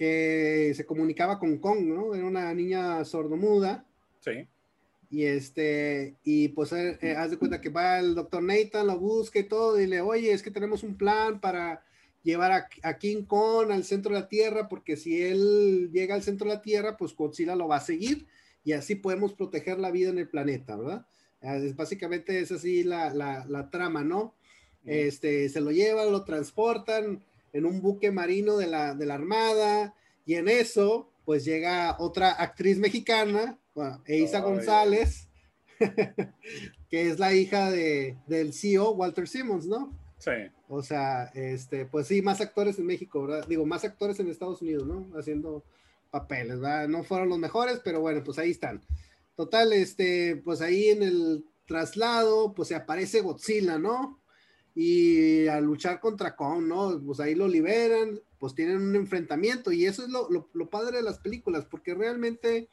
[0.00, 2.14] que se comunicaba con Kong, ¿no?
[2.14, 3.84] Era una niña sordomuda.
[4.20, 4.48] Sí.
[5.10, 8.98] Y este, y pues eh, eh, haz de cuenta que va el doctor Nathan, lo
[8.98, 11.84] busca y todo, y le, oye, es que tenemos un plan para
[12.22, 16.22] llevar a, a, King Kong al centro de la Tierra, porque si él llega al
[16.22, 18.26] centro de la Tierra, pues Godzilla lo va a seguir
[18.64, 21.04] y así podemos proteger la vida en el planeta, ¿verdad?
[21.42, 24.34] Es, básicamente es así la, la, la trama, ¿no?
[24.86, 29.94] Este, se lo llevan, lo transportan, en un buque marino de la, de la Armada,
[30.24, 33.58] y en eso, pues llega otra actriz mexicana,
[34.04, 35.28] Eisa González,
[36.90, 39.96] que es la hija de, del CEO Walter Simmons, ¿no?
[40.18, 40.32] Sí.
[40.68, 43.46] O sea, este, pues sí, más actores en México, ¿verdad?
[43.48, 45.08] Digo, más actores en Estados Unidos, ¿no?
[45.18, 45.64] Haciendo
[46.10, 46.88] papeles, ¿verdad?
[46.88, 48.82] No fueron los mejores, pero bueno, pues ahí están.
[49.34, 54.19] Total, este, pues ahí en el traslado, pues se aparece Godzilla, ¿no?
[54.74, 57.00] Y a luchar contra Kong, ¿no?
[57.04, 61.02] Pues ahí lo liberan, pues tienen un enfrentamiento y eso es lo, lo, padre de
[61.02, 62.68] las películas, porque realmente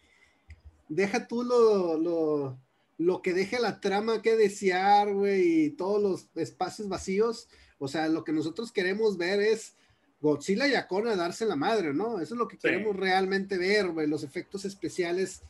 [0.89, 2.57] deja tú lo, lo,
[2.97, 8.07] lo que deja la trama que desear, güey, y todos los espacios vacíos, o sea,
[8.07, 9.75] lo que nosotros queremos ver es
[10.21, 12.19] Godzilla y Akona darse la madre, ¿no?
[12.19, 15.43] Eso es lo que queremos realmente ver, güey, los efectos especiales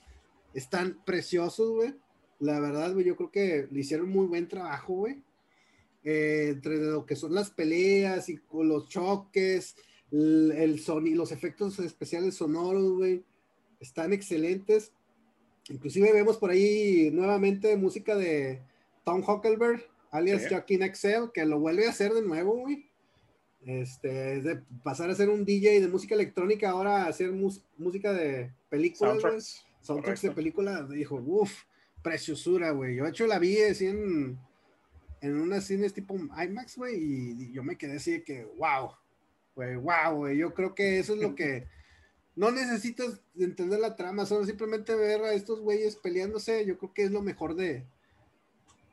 [0.53, 1.95] están preciosos, güey.
[2.39, 5.21] La verdad, güey, yo creo que le hicieron muy buen trabajo, güey.
[6.09, 9.75] Eh, entre lo que son las peleas y con los choques,
[10.09, 13.25] el, sonido, los efectos especiales sonoros, güey,
[13.81, 14.93] están excelentes.
[15.67, 18.61] Inclusive vemos por ahí nuevamente música de
[19.03, 22.89] Tom Huckelberg, alias Joaquin Excel, que lo vuelve a hacer de nuevo, güey.
[23.65, 28.53] Este, de pasar a ser un DJ de música electrónica, ahora a hacer música de
[28.69, 29.19] películas.
[29.19, 29.65] Soundtracks.
[29.81, 30.89] Soundtracks de películas.
[30.89, 31.63] Dijo, uff,
[32.01, 32.95] preciosura, güey.
[32.95, 34.39] Yo, de hecho, la vi así en,
[35.27, 38.91] en unas cines tipo IMAX, güey, y, yo me quedé así de que, wow,
[39.55, 40.37] güey, wow, güey.
[40.37, 41.67] Yo creo que eso es lo que.
[42.35, 46.67] No necesitas entender la trama, solo simplemente ver a estos güeyes peleándose.
[46.67, 47.83] Yo creo que es lo mejor de,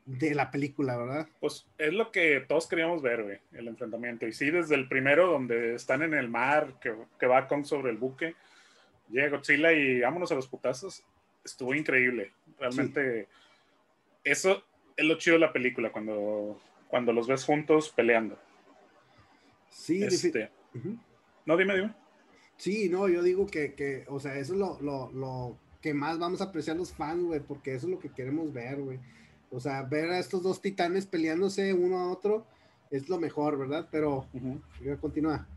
[0.05, 1.27] de la película, ¿verdad?
[1.39, 4.25] Pues es lo que todos queríamos ver, güey, el enfrentamiento.
[4.25, 7.91] Y sí, desde el primero, donde están en el mar, que, que va Kong sobre
[7.91, 8.33] el buque,
[9.09, 11.03] llega Godzilla y vámonos a los putazos,
[11.43, 12.31] estuvo increíble.
[12.59, 13.27] Realmente,
[14.23, 14.63] eso
[14.95, 18.37] es lo chido de la película, cuando, cuando los ves juntos peleando.
[19.69, 20.49] Sí, este,
[21.45, 21.93] No, dime, dime.
[22.57, 26.17] Sí, no, yo digo que, que o sea, eso es lo, lo, lo que más
[26.17, 28.99] vamos a apreciar los fans, güey, porque eso es lo que queremos ver, güey
[29.55, 32.45] o sea, ver a estos dos titanes peleándose uno a otro
[32.91, 33.87] es lo mejor, ¿verdad?
[33.89, 35.47] Pero uh continúa.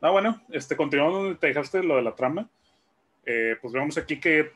[0.00, 2.48] Ah, bueno, este, continuando donde te dejaste lo de la trama,
[3.26, 4.52] eh, pues vemos aquí que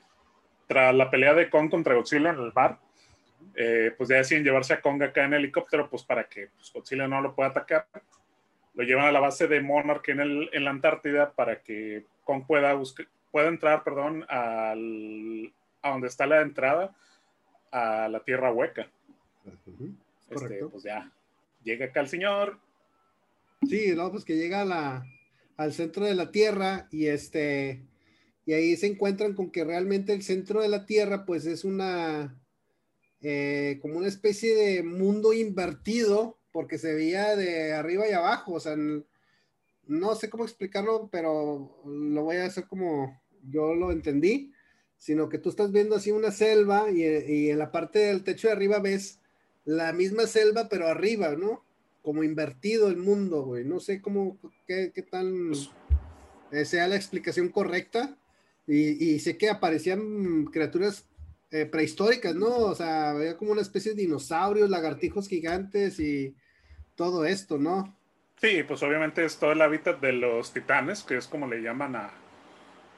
[0.69, 2.79] tras la pelea de Kong contra Godzilla en el bar,
[3.57, 7.07] eh, pues ya deciden llevarse a Kong acá en helicóptero, pues para que pues, Godzilla
[7.07, 7.87] no lo pueda atacar.
[8.75, 12.45] Lo llevan a la base de Monarch en, el, en la Antártida para que Kong
[12.47, 12.75] pueda,
[13.31, 16.95] pueda entrar, perdón, al, a donde está la entrada
[17.71, 18.89] a la tierra hueca.
[20.31, 21.13] Este, pues ya,
[21.63, 22.59] llega acá el señor.
[23.69, 25.07] Sí, no, pues que llega a la,
[25.57, 27.83] al centro de la tierra y este,
[28.47, 32.35] y ahí se encuentran con que realmente el centro de la tierra, pues es una,
[33.25, 38.61] eh, como una especie de mundo invertido, porque se veía de arriba y abajo, o
[38.61, 38.77] sea,
[39.87, 44.55] no sé cómo explicarlo, pero lo voy a hacer como yo lo entendí
[45.05, 48.55] sino que tú estás viendo así una selva y, en la parte del techo de
[48.55, 49.21] arriba ves
[49.67, 51.63] la misma selva, pero arriba, ¿no?
[52.01, 53.67] Como invertido el mundo, güey.
[53.67, 55.53] No sé cómo, qué, qué tan
[56.53, 58.17] eh, sea la explicación correcta.
[58.67, 61.05] Y, sé que aparecían criaturas
[61.55, 62.49] eh, prehistóricas, ¿no?
[62.49, 66.35] O sea, había como una especie de dinosaurios, lagartijos gigantes y
[66.97, 67.97] todo esto, ¿no?
[68.41, 71.97] Sí, pues obviamente es todo el hábitat de los titanes, que es como le llaman
[71.97, 72.11] a,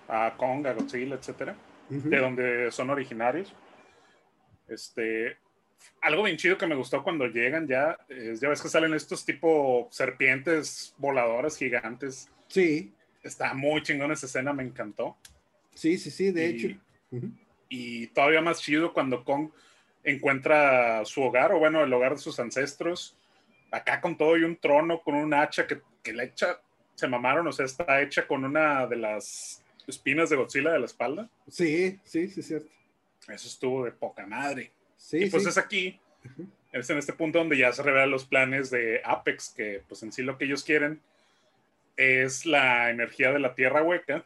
[0.09, 1.57] a Kong, a Godzilla, etcétera
[1.89, 3.53] de donde son originarios.
[4.69, 5.37] Este,
[6.01, 9.25] algo bien chido que me gustó cuando llegan ya, es, ya ves que salen estos
[9.25, 12.29] tipo serpientes voladoras gigantes.
[12.49, 12.93] Sí.
[13.23, 15.17] Está muy chingón esa escena, me encantó.
[15.75, 16.69] Sí, sí, sí, de hecho.
[17.69, 19.51] Y todavía más chido cuando Kong
[20.05, 23.17] encuentra su hogar, o bueno, el hogar de sus ancestros,
[23.71, 26.61] acá con todo y un trono, con un hacha que, que la hecha,
[26.95, 30.87] se mamaron, o sea, está hecha con una de las espinas de Godzilla de la
[30.87, 31.29] espalda.
[31.49, 32.71] Sí, sí, sí, es cierto.
[33.29, 34.71] Eso estuvo de poca madre.
[34.97, 35.99] Sí, y pues es aquí,
[36.73, 40.13] es en este punto donde ya se revelan los planes de Apex, que pues en
[40.13, 41.01] sí lo que ellos quieren
[41.97, 44.25] es la energía de la Tierra Hueca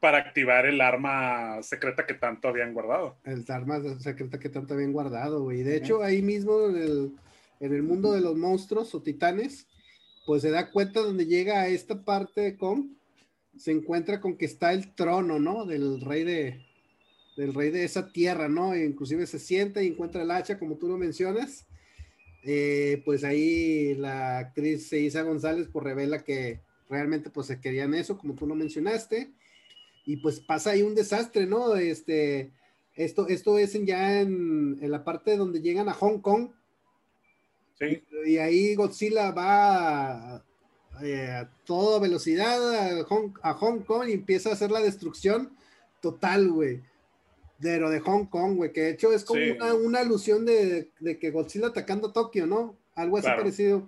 [0.00, 3.18] para activar el arma secreta que tanto habían guardado.
[3.24, 5.62] El arma secreta que tanto habían guardado, güey.
[5.62, 7.12] De hecho, ahí mismo en el,
[7.60, 9.66] en el, mundo de los monstruos o titanes,
[10.26, 12.98] pues se da cuenta donde llega a esta parte de Com
[13.58, 15.66] se encuentra con que está el trono, ¿no?
[15.66, 16.64] Del rey de,
[17.36, 18.72] del rey de esa tierra, ¿no?
[18.72, 21.66] E inclusive se sienta y encuentra el hacha, como tú lo mencionas.
[22.44, 28.16] Eh, pues ahí la actriz Isa González pues revela que realmente pues se querían eso,
[28.16, 29.32] como tú lo mencionaste.
[30.08, 31.76] Y pues pasa ahí un desastre, ¿no?
[31.76, 32.50] Este,
[32.94, 36.48] esto, esto es ya en, en la parte donde llegan a Hong Kong.
[37.78, 38.02] Sí.
[38.24, 40.42] Y, y ahí Godzilla va
[41.02, 45.52] eh, a toda velocidad a Hong, Kong y empieza a hacer la destrucción
[46.00, 46.80] total, güey.
[47.58, 49.42] De lo de Hong Kong, güey, que de hecho es como
[49.84, 50.90] una, alusión de,
[51.20, 52.78] que Godzilla atacando Tokio, ¿no?
[52.94, 53.86] Algo así parecido.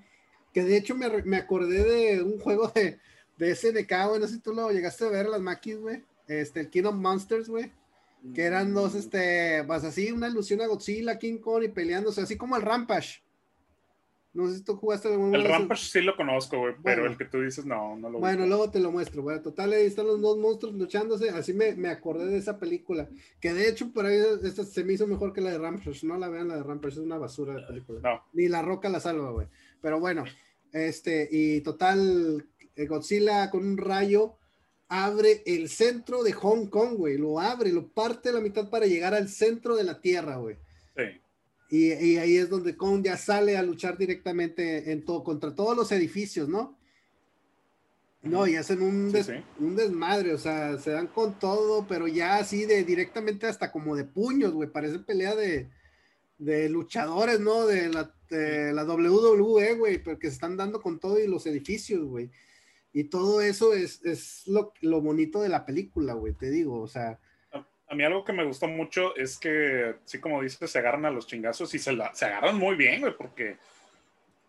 [0.53, 2.99] Que de hecho me, acordé de un juego de,
[3.39, 6.10] de SNK, güey, no sé si tú lo llegaste a ver, las maquis, güey.
[6.31, 7.73] Este, el Kingdom Monsters, güey.
[8.35, 8.99] Que eran dos, mm.
[8.99, 13.23] este, pues así, una alusión a Godzilla, King Kong y peleándose, así como el Rampage.
[14.33, 17.41] No sé si tú jugaste El Rampage sí lo conozco, güey, pero el que tú
[17.41, 19.43] dices no, no lo Bueno, luego te lo muestro, güey.
[19.43, 21.31] Total, ahí están los dos monstruos luchándose.
[21.31, 23.09] Así me, me acordé de esa película.
[23.41, 26.07] Que de hecho, por ahí esta se me hizo mejor que la de Rampage.
[26.07, 28.01] No la vean, la de Rampage es una basura de película.
[28.05, 28.23] No.
[28.35, 29.49] Ni la roca la salva, güey.
[29.83, 30.23] Pero bueno,
[30.71, 34.37] este, y total, eh, Godzilla con un rayo
[34.91, 37.17] abre el centro de Hong Kong, güey.
[37.17, 40.57] Lo abre, lo parte a la mitad para llegar al centro de la Tierra, güey.
[40.95, 41.03] Sí.
[41.71, 45.91] Y, ahí es donde Kong ya sale a luchar directamente en todo, contra todos los
[45.93, 46.77] edificios, ¿no?
[48.23, 49.15] No, y hacen un,
[49.61, 53.97] un desmadre, o sea, se dan con todo, pero ya así de directamente hasta como
[53.97, 55.71] de puños, güey, parece pelea de,
[56.37, 57.67] de luchadores, ¿no?
[57.67, 62.05] De la eh, la WWE, güey, porque se están dando con todo y los edificios,
[62.05, 62.31] güey.
[62.93, 66.89] Y todo eso es, es lo, lo bonito de la película, güey, te digo, o
[66.89, 67.19] sea.
[67.87, 71.11] A, mí algo que me gustó mucho es que, sí, como dices, se agarran a
[71.11, 73.57] los chingazos y se, la, se agarran muy bien, güey, porque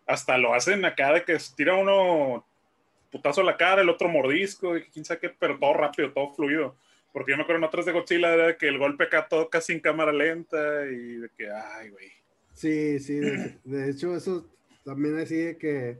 [0.05, 2.45] hasta lo hacen acá de que tira uno
[3.11, 6.33] putazo a la cara, el otro mordisco, y quién sabe qué, pero todo rápido, todo
[6.33, 6.75] fluido.
[7.11, 9.73] Porque yo me acuerdo en otras de Godzilla era que el golpe acá todo casi
[9.73, 12.11] en cámara lenta y de que, ay, güey.
[12.53, 13.19] Sí, sí,
[13.63, 14.47] de, hecho eso
[14.85, 15.99] también decía que,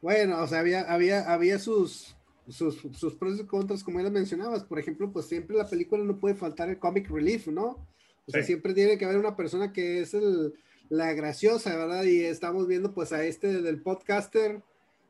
[0.00, 2.16] bueno, o sea, había, había, había sus,
[2.48, 4.64] sus, sus pros y contras, como ya mencionabas.
[4.64, 7.86] Por ejemplo, pues siempre la película no puede faltar el comic relief, ¿no?
[8.26, 10.54] O sea, siempre tiene que haber una persona que es el,
[10.90, 12.04] la graciosa, ¿verdad?
[12.04, 14.62] Y estamos viendo pues a este del podcaster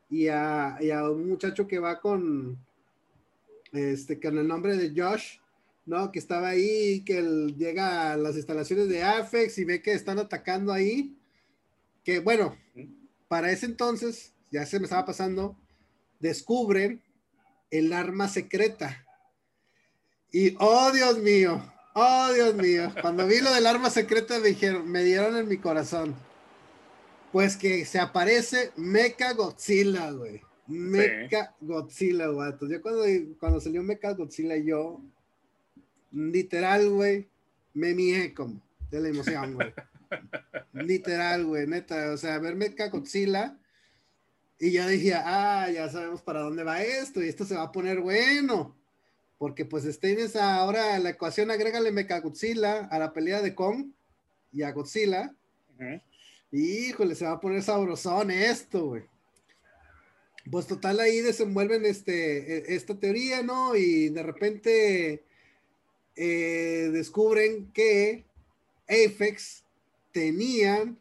[0.09, 2.57] y a, y a un muchacho que va con,
[3.73, 5.39] este, con el nombre de Josh,
[5.85, 6.11] ¿no?
[6.11, 10.17] Que estaba ahí, que él llega a las instalaciones de Afex y ve que están
[10.19, 11.17] atacando ahí.
[12.03, 12.55] Que bueno,
[13.27, 15.57] para ese entonces, ya se me estaba pasando,
[16.19, 17.01] descubren
[17.71, 19.05] el arma secreta.
[20.31, 21.61] Y, oh Dios mío,
[21.93, 25.57] oh Dios mío, cuando vi lo del arma secreta me dijeron, me dieron en mi
[25.57, 26.15] corazón.
[27.31, 30.41] Pues que se aparece Mecha Godzilla, güey.
[30.67, 32.53] Mecha Godzilla, güey.
[32.69, 33.03] Yo cuando,
[33.39, 35.01] cuando salió Mecha Godzilla, yo,
[36.11, 37.27] literal, güey,
[37.73, 39.73] me mié como de la emoción, güey.
[40.73, 42.11] literal, güey, neta.
[42.11, 43.57] O sea, ver Mecha Godzilla.
[44.59, 47.71] Y yo dije, ah, ya sabemos para dónde va esto, y esto se va a
[47.71, 48.75] poner bueno.
[49.37, 53.85] Porque pues tienes ahora la ecuación, agrégale Mecha Godzilla a la pelea de Kong
[54.51, 55.33] y a Godzilla.
[56.51, 59.03] Híjole, se va a poner sabrosón esto, güey.
[60.51, 63.77] Pues total ahí desenvuelven este, e, esta teoría, ¿no?
[63.77, 65.23] Y de repente
[66.17, 68.25] eh, descubren que
[68.89, 69.63] Apex
[70.11, 70.97] tenían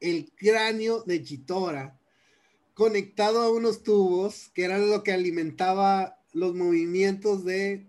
[0.00, 1.99] el cráneo de Chitora
[2.80, 7.84] conectado a unos tubos que eran lo que alimentaba los movimientos de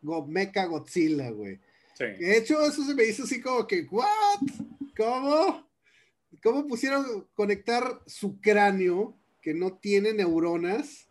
[0.00, 1.60] Mecha Godzilla, güey.
[1.92, 2.04] Sí.
[2.04, 4.06] De hecho, eso se me hizo así como que, ¿what?
[4.96, 5.68] ¿Cómo?
[6.42, 11.10] ¿Cómo pusieron conectar su cráneo que no tiene neuronas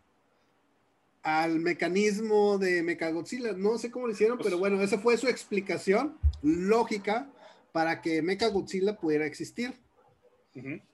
[1.22, 3.52] al mecanismo de Mechagodzilla.
[3.52, 7.30] No sé cómo lo hicieron, pero bueno, esa fue su explicación lógica
[7.70, 9.72] para que Mechagodzilla pudiera existir.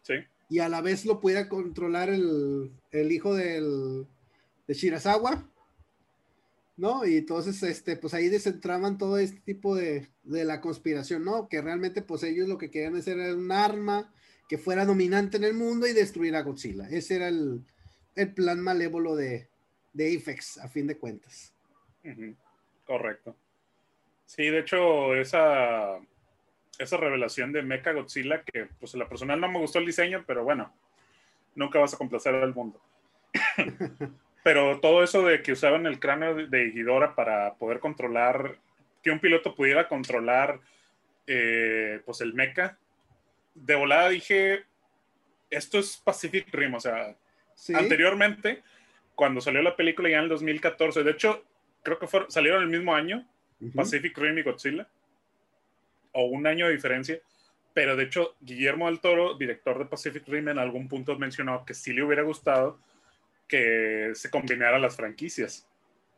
[0.03, 0.16] sí.
[0.48, 4.06] Y a la vez lo pudiera controlar el, hijo del,
[4.66, 5.50] de Shirasawa.
[6.76, 7.06] ¿No?
[7.06, 11.48] Y entonces, este, pues ahí desentraban todo este tipo de, de la conspiración, ¿no?
[11.48, 14.12] Que realmente, pues ellos lo que querían hacer era un arma
[14.48, 16.88] que fuera dominante en el mundo y destruir a Godzilla.
[16.88, 17.64] Ese era el,
[18.35, 19.48] plan malévolo de,
[19.92, 21.54] de Apex, a fin de cuentas.
[22.87, 23.37] Correcto.
[24.26, 25.98] Sí, de hecho, esa,
[26.79, 30.45] esa revelación de Mecha Godzilla, que pues la personal no me gustó el diseño, pero
[30.45, 30.73] bueno,
[31.55, 32.81] nunca vas a complacer al mundo.
[34.43, 38.57] pero todo eso de que usaban el cráneo de Hidora para poder controlar,
[39.03, 40.61] que un piloto pudiera controlar
[41.27, 42.79] eh, pues el mecha,
[43.55, 44.65] de volada dije,
[45.51, 47.17] esto es Pacific Rim, o sea,
[47.75, 48.62] anteriormente,
[49.15, 51.45] cuando salió la película ya en el 2014, de hecho,
[51.83, 53.27] creo que salieron el mismo año,
[53.75, 54.87] Pacific Rim y Godzilla,
[56.16, 57.20] o un año de diferencia,
[57.74, 61.74] pero de hecho, Guillermo del Toro, director de Pacific Rim, en algún punto mencionó que
[61.74, 62.81] sí le hubiera gustado
[63.46, 65.68] que se combinaran las franquicias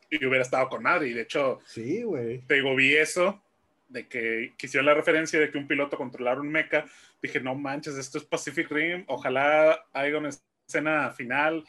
[0.08, 2.38] y hubiera estado con nadie, y de hecho, sí, güey.
[2.46, 3.42] Te digo, vi eso
[3.88, 6.84] de que quisiera la referencia de que un piloto controlara un mecha,
[7.20, 10.30] dije, no manches, esto es Pacific Rim, ojalá haya una
[10.66, 11.64] escena final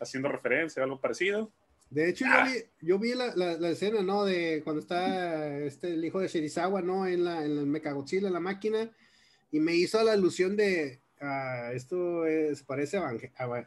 [0.00, 1.52] haciendo referencia, algo parecido.
[1.94, 2.44] De hecho, yo ah.
[2.44, 4.24] vi, yo vi la, la, escena, ¿no?
[4.24, 7.06] De cuando está este, el hijo de Shirizawa, ¿no?
[7.06, 8.90] En la, en el Mecha Godzilla, la máquina,
[9.52, 13.00] y me hizo la alusión de, uh, esto es, parece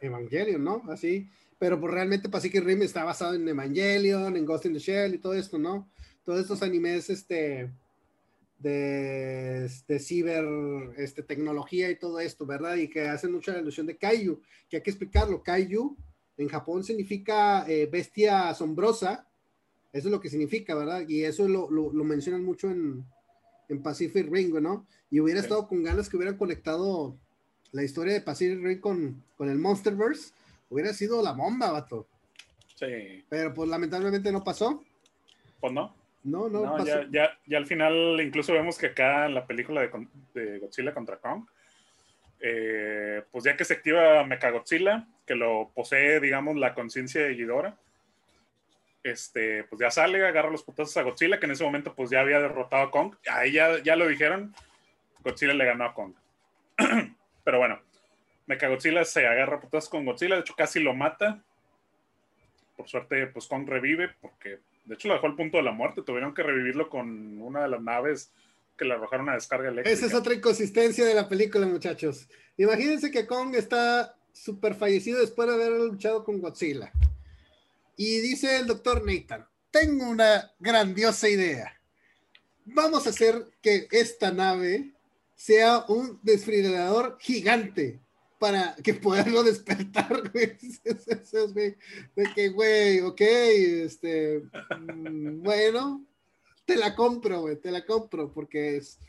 [0.02, 0.84] Evangelion, ¿no?
[0.90, 5.16] Así, pero pues realmente Pacific Rim está basado en Evangelion, en Ghost in the Shell
[5.16, 5.90] y todo esto, ¿no?
[6.26, 7.72] Todos estos animes, este,
[8.60, 10.44] de, de ciber
[10.98, 12.76] este, tecnología y todo esto, ¿verdad?
[12.76, 15.42] Y que hacen mucha alusión de Kaiju, que hay que explicarlo.
[15.42, 15.96] Kaiju
[16.38, 19.28] en Japón significa eh, bestia asombrosa,
[19.94, 21.04] eso es lo que significa, ¿verdad?
[21.08, 23.04] Y eso lo, lo, mencionan mucho en,
[23.70, 24.86] en, Pacific Ring, ¿no?
[25.10, 27.18] Y hubiera estado con ganas que hubieran conectado
[27.72, 30.34] la historia de Pacific Ring con, con el Monsterverse,
[30.70, 32.08] hubiera sido la bomba, vato.
[32.76, 33.24] Sí.
[33.30, 34.84] Pero pues lamentablemente no pasó.
[35.60, 35.96] Pues no.
[36.24, 39.90] No, no, ya, ya, ya, al final incluso vemos que acá en la película
[40.34, 41.46] de, Godzilla contra Kong,
[42.40, 47.78] eh, pues ya que se activa Mechagodzilla, que lo posee, digamos, la conciencia de Ghidorah,
[49.04, 52.20] este, pues ya sale, agarra los putazos a Godzilla, que en ese momento pues ya
[52.20, 53.16] había derrotado a Kong.
[53.30, 54.54] Ahí ya, ya lo dijeron,
[55.20, 56.14] Godzilla le ganó a Kong.
[57.44, 57.80] pero bueno,
[58.46, 61.42] Mechagodzilla se agarra putas con Godzilla, de hecho casi lo mata.
[62.76, 66.04] Por suerte, pues Kong revive, porque de hecho lo dejó al punto de la muerte,
[66.04, 68.32] tuvieron que revivirlo con una de las naves
[68.78, 69.94] que le arrojaron una descarga eléctrica.
[69.98, 72.28] Esa es otra inconsistencia de la película, muchachos.
[72.58, 76.92] Imagínense que Kong está súper fallecido después de haber luchado con Godzilla.
[77.96, 81.74] Y dice el doctor Nathan, tengo una grandiosa idea.
[82.66, 84.94] Vamos a hacer que esta nave
[85.36, 88.00] sea un desfibrilador gigante
[88.40, 90.32] para que puedan despertar.
[90.32, 91.76] De
[92.36, 94.44] que, güey, ok, este,
[94.80, 96.06] mm, bueno,
[96.68, 99.00] te la compro, güey, te la compro, porque es,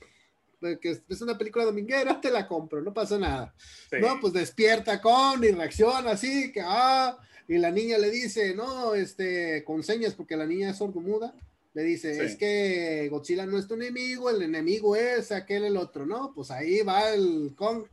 [0.60, 3.52] porque es una película dominguera, te la compro, no pasa nada.
[4.00, 8.94] No, pues despierta con y reacciona así, que, ah, y la niña le dice, no,
[8.94, 11.34] este, con señas, porque la niña es sordomuda,
[11.74, 16.06] le dice, es que Godzilla no es tu enemigo, el enemigo es aquel, el otro,
[16.06, 16.32] ¿no?
[16.32, 17.84] Pues ahí va el Kong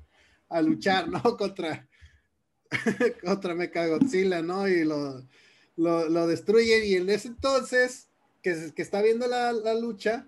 [0.49, 1.21] a luchar, ¿no?
[1.37, 1.87] Contra,
[3.23, 4.67] contra Mecha Godzilla, ¿no?
[4.67, 5.23] Y lo,
[5.75, 8.09] lo, lo destruyen, y en ese entonces
[8.75, 10.27] que, está viendo la, lucha.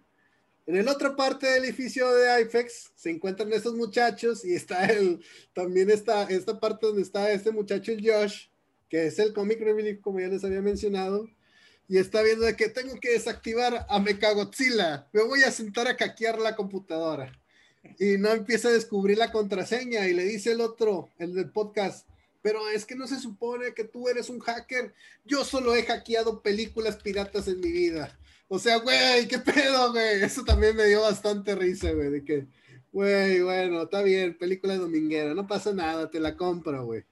[0.66, 5.24] En el otra parte del edificio de IFEX se encuentran esos muchachos y está el,
[5.54, 8.48] también está esta parte donde está este muchacho, el Josh,
[8.90, 11.30] que es el comic relief, como ya les había mencionado,
[11.88, 16.40] y está viendo que tengo que desactivar a Mechagodzilla, me voy a sentar a caquear
[16.40, 17.32] la computadora.
[18.00, 22.06] Y no empieza a descubrir la contraseña y le dice el otro, el del podcast,
[22.48, 24.94] pero es que no se supone que tú eres un hacker.
[25.26, 28.18] Yo solo he hackeado películas piratas en mi vida.
[28.48, 30.24] O sea, güey, qué pedo, güey.
[30.24, 32.48] Eso también me dio bastante risa, güey, de que,
[32.94, 37.04] güey, bueno, está bien, película dominguera, no pasa nada, te la compro, güey.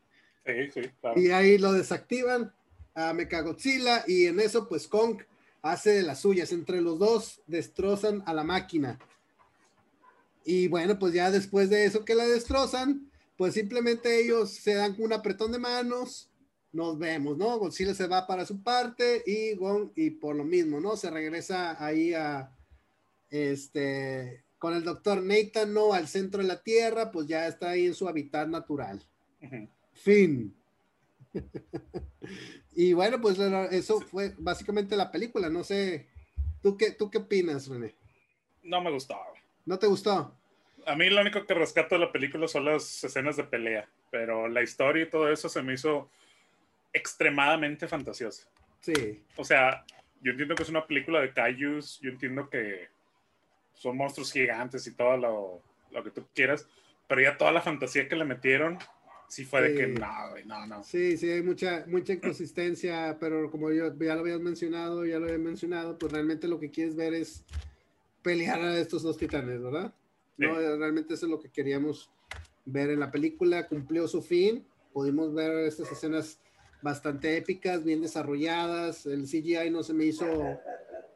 [0.46, 1.20] Sí, sí, claro.
[1.20, 2.54] Y ahí lo desactivan
[2.94, 5.18] a Mechagodzilla y en eso, pues Kong
[5.62, 6.54] hace de las suyas.
[6.54, 9.00] Entre los dos destrozan a la máquina.
[10.46, 14.96] Y bueno, pues ya después de eso que la destrozan, pues simplemente ellos se dan
[14.98, 16.30] un apretón de manos,
[16.72, 17.58] nos vemos, ¿no?
[17.58, 20.98] Godzilla se va para su parte y Gon, y por lo mismo, ¿no?
[20.98, 22.54] Se regresa ahí a,
[23.30, 25.94] este, con el doctor Nathan, ¿no?
[25.94, 29.02] Al centro de la Tierra, pues ya está ahí en su hábitat natural.
[29.94, 30.56] Fin.
[32.76, 36.08] y bueno, pues eso fue básicamente la película, no sé,
[36.62, 37.96] ¿tú qué, tú qué opinas, René?
[38.64, 39.16] No me gustó.
[39.66, 40.36] ¿No te gustó?
[40.86, 44.48] A mí lo único que rescato de la película son las escenas de pelea, pero
[44.48, 46.10] la historia y todo eso se me hizo
[46.94, 48.48] extremadamente fantasiosa.
[48.82, 49.24] Sí.
[49.36, 49.84] O sea,
[50.22, 52.88] yo entiendo que es una película de kaijus, yo entiendo que
[53.74, 55.62] son monstruos gigantes y todo lo,
[55.92, 56.68] lo que tú quieras,
[57.08, 58.80] pero ya toda la fantasía que le metieron,
[59.28, 60.84] sí fue de que no, no, no.
[60.84, 65.26] Sí, sí, hay mucha, mucha inconsistencia, pero como yo ya lo habías mencionado, ya lo
[65.26, 67.44] había mencionado, pues realmente lo que quieres ver es
[68.22, 69.94] pelear a estos dos titanes, ¿verdad?
[70.38, 70.56] ¿No?
[70.56, 72.10] Realmente eso es lo que queríamos
[72.66, 76.40] ver en la película, cumplió su fin, pudimos ver estas escenas
[76.82, 80.26] bastante épicas, bien desarrolladas, el CGI no se me hizo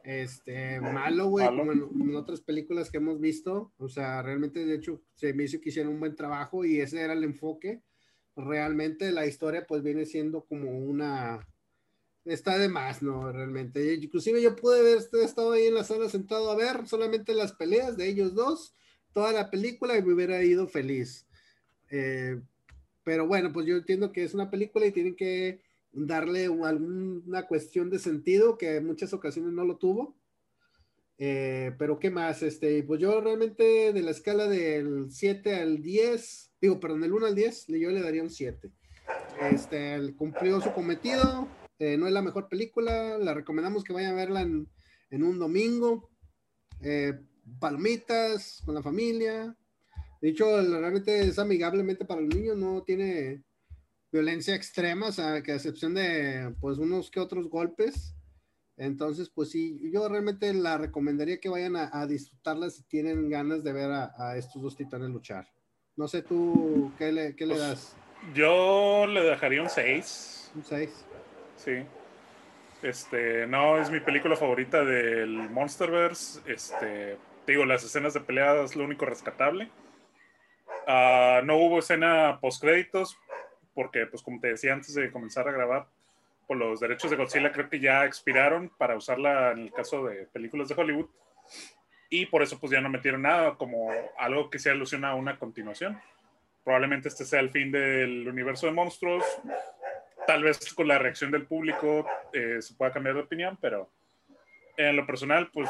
[0.04, 5.02] este malo, güey, como en, otras películas que hemos visto, o sea, realmente de hecho
[5.14, 7.82] se me hizo que hicieron un buen trabajo y ese era el enfoque,
[8.36, 11.46] realmente la historia pues viene siendo como una,
[12.24, 13.30] está de más, ¿no?
[13.30, 17.52] Realmente, inclusive yo pude haber estado ahí en la sala sentado a ver solamente las
[17.52, 18.74] peleas de ellos dos,
[19.12, 21.26] toda la película y me hubiera ido feliz.
[21.90, 22.40] Eh,
[23.04, 27.90] pero bueno, pues yo entiendo que es una película y tienen que darle alguna cuestión
[27.90, 30.16] de sentido que en muchas ocasiones no lo tuvo.
[31.18, 36.52] Eh, pero qué más, este, pues yo realmente de la escala del 7 al 10,
[36.62, 38.70] digo, perdón, del 1 al 10, yo le daría un 7.
[39.50, 41.46] Este, cumplió su cometido,
[41.78, 44.66] eh, no es la mejor película, la recomendamos que vayan a verla en,
[45.10, 46.08] en un domingo.
[47.58, 49.56] Palomitas con la familia.
[50.20, 53.42] De hecho, realmente es amigablemente para los niños, no tiene
[54.12, 58.14] violencia extrema, o sea, que a excepción de pues unos que otros golpes.
[58.76, 63.72] Entonces, pues sí, yo realmente la recomendaría que vayan a, disfrutarla si tienen ganas de
[63.74, 65.46] ver a, estos dos titanes luchar.
[65.96, 67.96] No sé tú, ¿qué le, qué le pues, das?
[68.34, 70.52] Yo le dejaría un 6.
[70.54, 71.04] Un 6.
[71.56, 71.72] Sí.
[72.82, 76.40] Este, no, es mi película favorita del Monsterverse.
[76.50, 79.70] Este, digo, las escenas de pelea es lo único rescatable.
[80.86, 83.18] Ah, no hubo escena post créditos
[83.74, 85.86] porque, pues como te decía antes de comenzar a grabar,
[86.46, 90.26] por los derechos de Godzilla creo que ya expiraron para usarla en el caso de
[90.26, 91.08] películas de Hollywood.
[92.08, 93.88] Y por eso pues ya no metieron nada como
[94.18, 96.00] algo que se alusiona a una continuación.
[96.64, 99.24] Probablemente este sea el fin del universo de monstruos.
[100.26, 103.88] Tal vez con la reacción del público eh, se pueda cambiar de opinión, pero
[104.88, 105.68] en lo personal, pues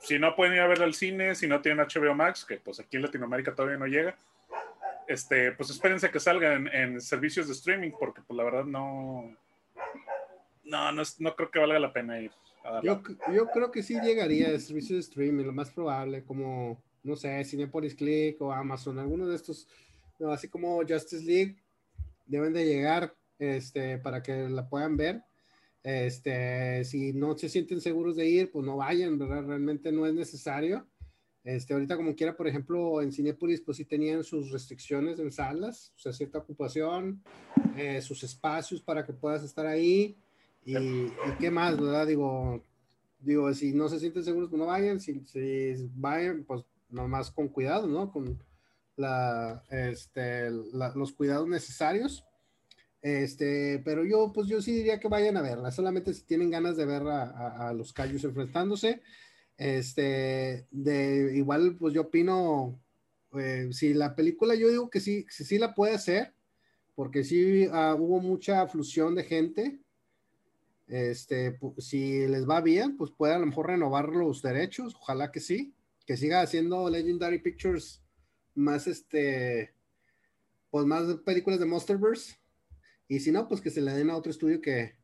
[0.00, 2.80] si no pueden ir a verla al cine, si no tienen HBO Max, que pues
[2.80, 4.16] aquí en Latinoamérica todavía no llega,
[5.08, 9.36] este, pues espérense que salga en, servicios de streaming, porque pues la verdad no,
[10.64, 12.32] no, no, creo que valga la pena ir.
[12.82, 13.02] yo,
[13.32, 17.44] yo creo que sí llegaría a servicios de streaming, lo más probable, como, no sé,
[17.44, 19.68] Cinepolis Click o Amazon, alguno de estos,
[20.30, 21.56] así como Justice League,
[22.26, 25.22] deben de llegar este, para que la puedan ver.
[25.86, 29.44] Este, si no se sienten seguros de ir, pues no vayan, ¿verdad?
[29.46, 30.84] Realmente no es necesario.
[31.44, 35.92] Este, ahorita como quiera, por ejemplo, en Cinepolis, pues sí tenían sus restricciones en salas,
[35.94, 37.22] o sea, cierta ocupación,
[37.76, 40.18] eh, sus espacios para que puedas estar ahí.
[40.64, 40.74] Y,
[41.38, 42.04] qué más, ¿verdad?
[42.04, 42.64] Digo,
[43.20, 44.98] digo, si no se sienten seguros, pues no vayan.
[44.98, 48.10] Si, si vayan, pues nomás con cuidado, ¿no?
[48.10, 48.42] Con
[48.96, 52.24] la, este, los cuidados necesarios.
[53.06, 56.76] Este, pero yo, pues yo sí diría que vayan a verla, solamente si tienen ganas
[56.76, 59.00] de ver a, los callos enfrentándose.
[59.56, 62.80] Este, de igual, pues yo opino,
[63.38, 66.34] eh, si la película, yo digo que sí, sí, la puede hacer,
[66.96, 69.78] porque sí ah, hubo mucha flusión de gente.
[70.88, 75.38] Este, si les va bien, pues puede a lo mejor renovar los derechos, ojalá que
[75.38, 75.72] sí,
[76.06, 78.02] que siga haciendo Legendary Pictures
[78.56, 79.72] más este,
[80.72, 82.34] pues más películas de Monsterverse.
[83.08, 84.96] Y si no, pues que se le den a otro estudio que,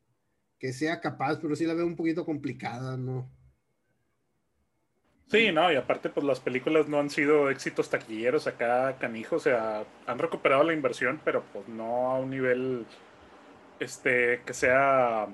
[0.59, 3.30] que sea capaz, pero sí la veo un poquito complicada, ¿no?
[5.32, 9.40] Sí, no, y aparte, pues las películas no han sido éxitos taquilleros acá, canijo, o
[9.40, 12.84] sea, han recuperado la inversión, pero pues no a un nivel,
[13.80, 15.26] este, que sea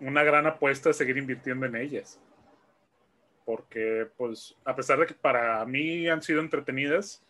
[0.00, 2.20] una gran apuesta de seguir invirtiendo en ellas.
[3.44, 7.24] Porque, pues, a pesar de que para mí han sido entretenidas,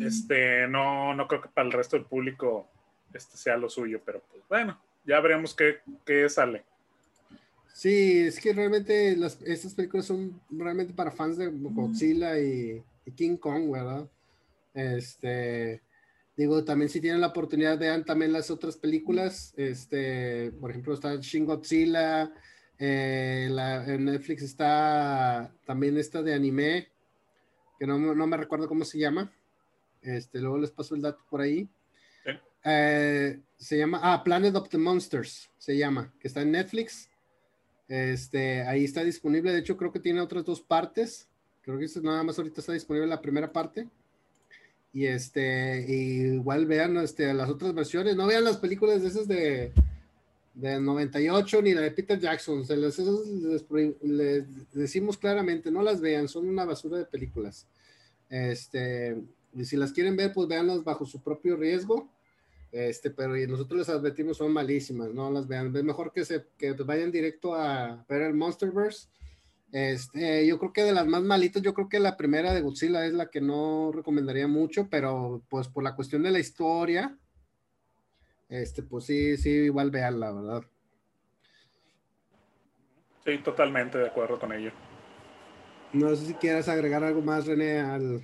[0.00, 2.68] este, no, no creo que para el resto del público
[3.16, 6.64] este sea lo suyo, pero pues bueno, ya veremos qué, qué sale.
[7.76, 12.82] Sí, es que realmente las, estas películas son realmente para fans de Godzilla y,
[13.14, 14.08] King Kong, ¿verdad?
[14.72, 15.82] Este,
[16.38, 19.52] digo, también si tienen la oportunidad, vean también las otras películas.
[19.58, 22.32] Este, por ejemplo, está Shin Godzilla,
[22.78, 23.48] eh,
[23.86, 26.88] en Netflix está también esta de anime,
[27.78, 29.30] que no, no, me recuerdo cómo se llama.
[30.00, 31.68] Este, luego les paso el dato por ahí.
[32.68, 37.08] Eh, se llama, ah, Planet of the Monsters, se llama, que está en Netflix.
[37.88, 39.52] Este, ahí está disponible.
[39.52, 41.28] De hecho, creo que tiene otras dos partes.
[41.62, 43.88] Creo que nada más ahorita está disponible la primera parte.
[44.92, 48.16] Y este, igual vean este, las otras versiones.
[48.16, 49.72] No vean las películas de esas de,
[50.54, 52.64] de 98 ni la de Peter Jackson.
[52.64, 52.98] Se les,
[54.02, 57.66] les, decimos claramente, no las vean, son una basura de películas.
[58.28, 59.16] Este,
[59.54, 62.10] y si las quieren ver, pues véanlas bajo su propio riesgo.
[62.76, 65.74] Este, pero nosotros les advertimos, son malísimas, no las vean.
[65.74, 69.08] Es mejor que, se, que vayan directo a ver el Monsterverse.
[69.72, 73.06] Este, yo creo que de las más malitas, yo creo que la primera de Godzilla
[73.06, 77.16] es la que no recomendaría mucho, pero pues por la cuestión de la historia,
[78.50, 80.62] este, pues sí, sí, igual veanla, ¿verdad?
[83.24, 84.70] Sí, totalmente de acuerdo con ello.
[85.94, 88.20] No sé si quieras agregar algo más, René, al,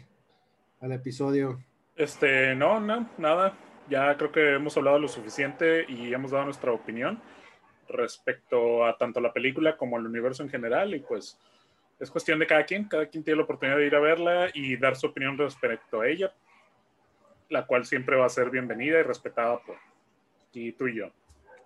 [0.79, 1.65] al episodio.
[1.97, 3.57] Este, no, no, nada
[3.93, 7.20] ya creo que hemos hablado lo suficiente y hemos dado nuestra opinión
[7.90, 11.38] respecto a tanto la película como el universo en general y pues
[12.01, 14.78] es cuestión de cada quien, cada quien tiene la oportunidad de ir a verla y
[14.78, 16.32] dar su opinión respecto a ella,
[17.51, 19.76] la cual siempre va a ser bienvenida y respetada por
[20.51, 21.11] ti, tú y yo.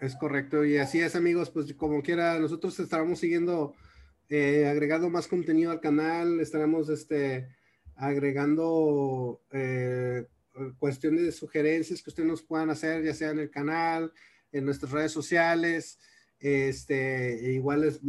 [0.00, 3.76] Es correcto, y así es amigos, pues como quiera, nosotros estaremos siguiendo,
[4.28, 7.48] eh, agregando más contenido al canal, estaremos este,
[7.94, 10.26] agregando eh,
[10.78, 14.12] cuestiones de sugerencias que ustedes nos puedan hacer, ya sea en el canal,
[14.52, 15.98] en nuestras redes sociales.
[16.38, 18.00] Este, igual les,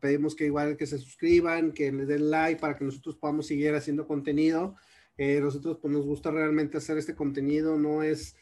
[0.00, 3.74] pedimos que igual que se suscriban, que les den like para que nosotros podamos seguir
[3.74, 4.76] haciendo contenido.
[5.16, 8.36] Eh, nosotros pues, nos gusta realmente hacer este contenido, no es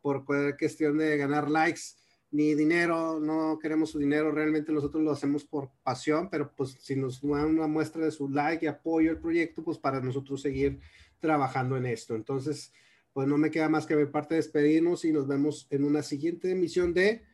[0.00, 1.82] por cuestión de ganar likes
[2.30, 6.96] ni dinero, no queremos su dinero, realmente nosotros lo hacemos por pasión, pero pues si
[6.96, 10.80] nos dan una muestra de su like y apoyo al proyecto, pues para nosotros seguir
[11.24, 12.14] trabajando en esto.
[12.14, 12.70] Entonces,
[13.14, 16.02] pues no me queda más que ver parte de despedirnos y nos vemos en una
[16.02, 17.24] siguiente emisión de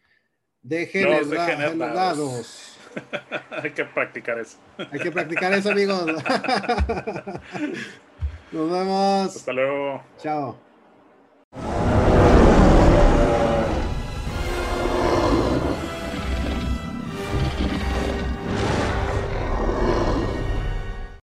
[0.62, 2.78] De Generados.
[3.50, 4.58] Hay que practicar eso.
[4.78, 6.06] Hay que practicar eso, amigos.
[8.52, 9.34] nos vemos.
[9.34, 10.04] Hasta luego.
[10.18, 10.69] Chao.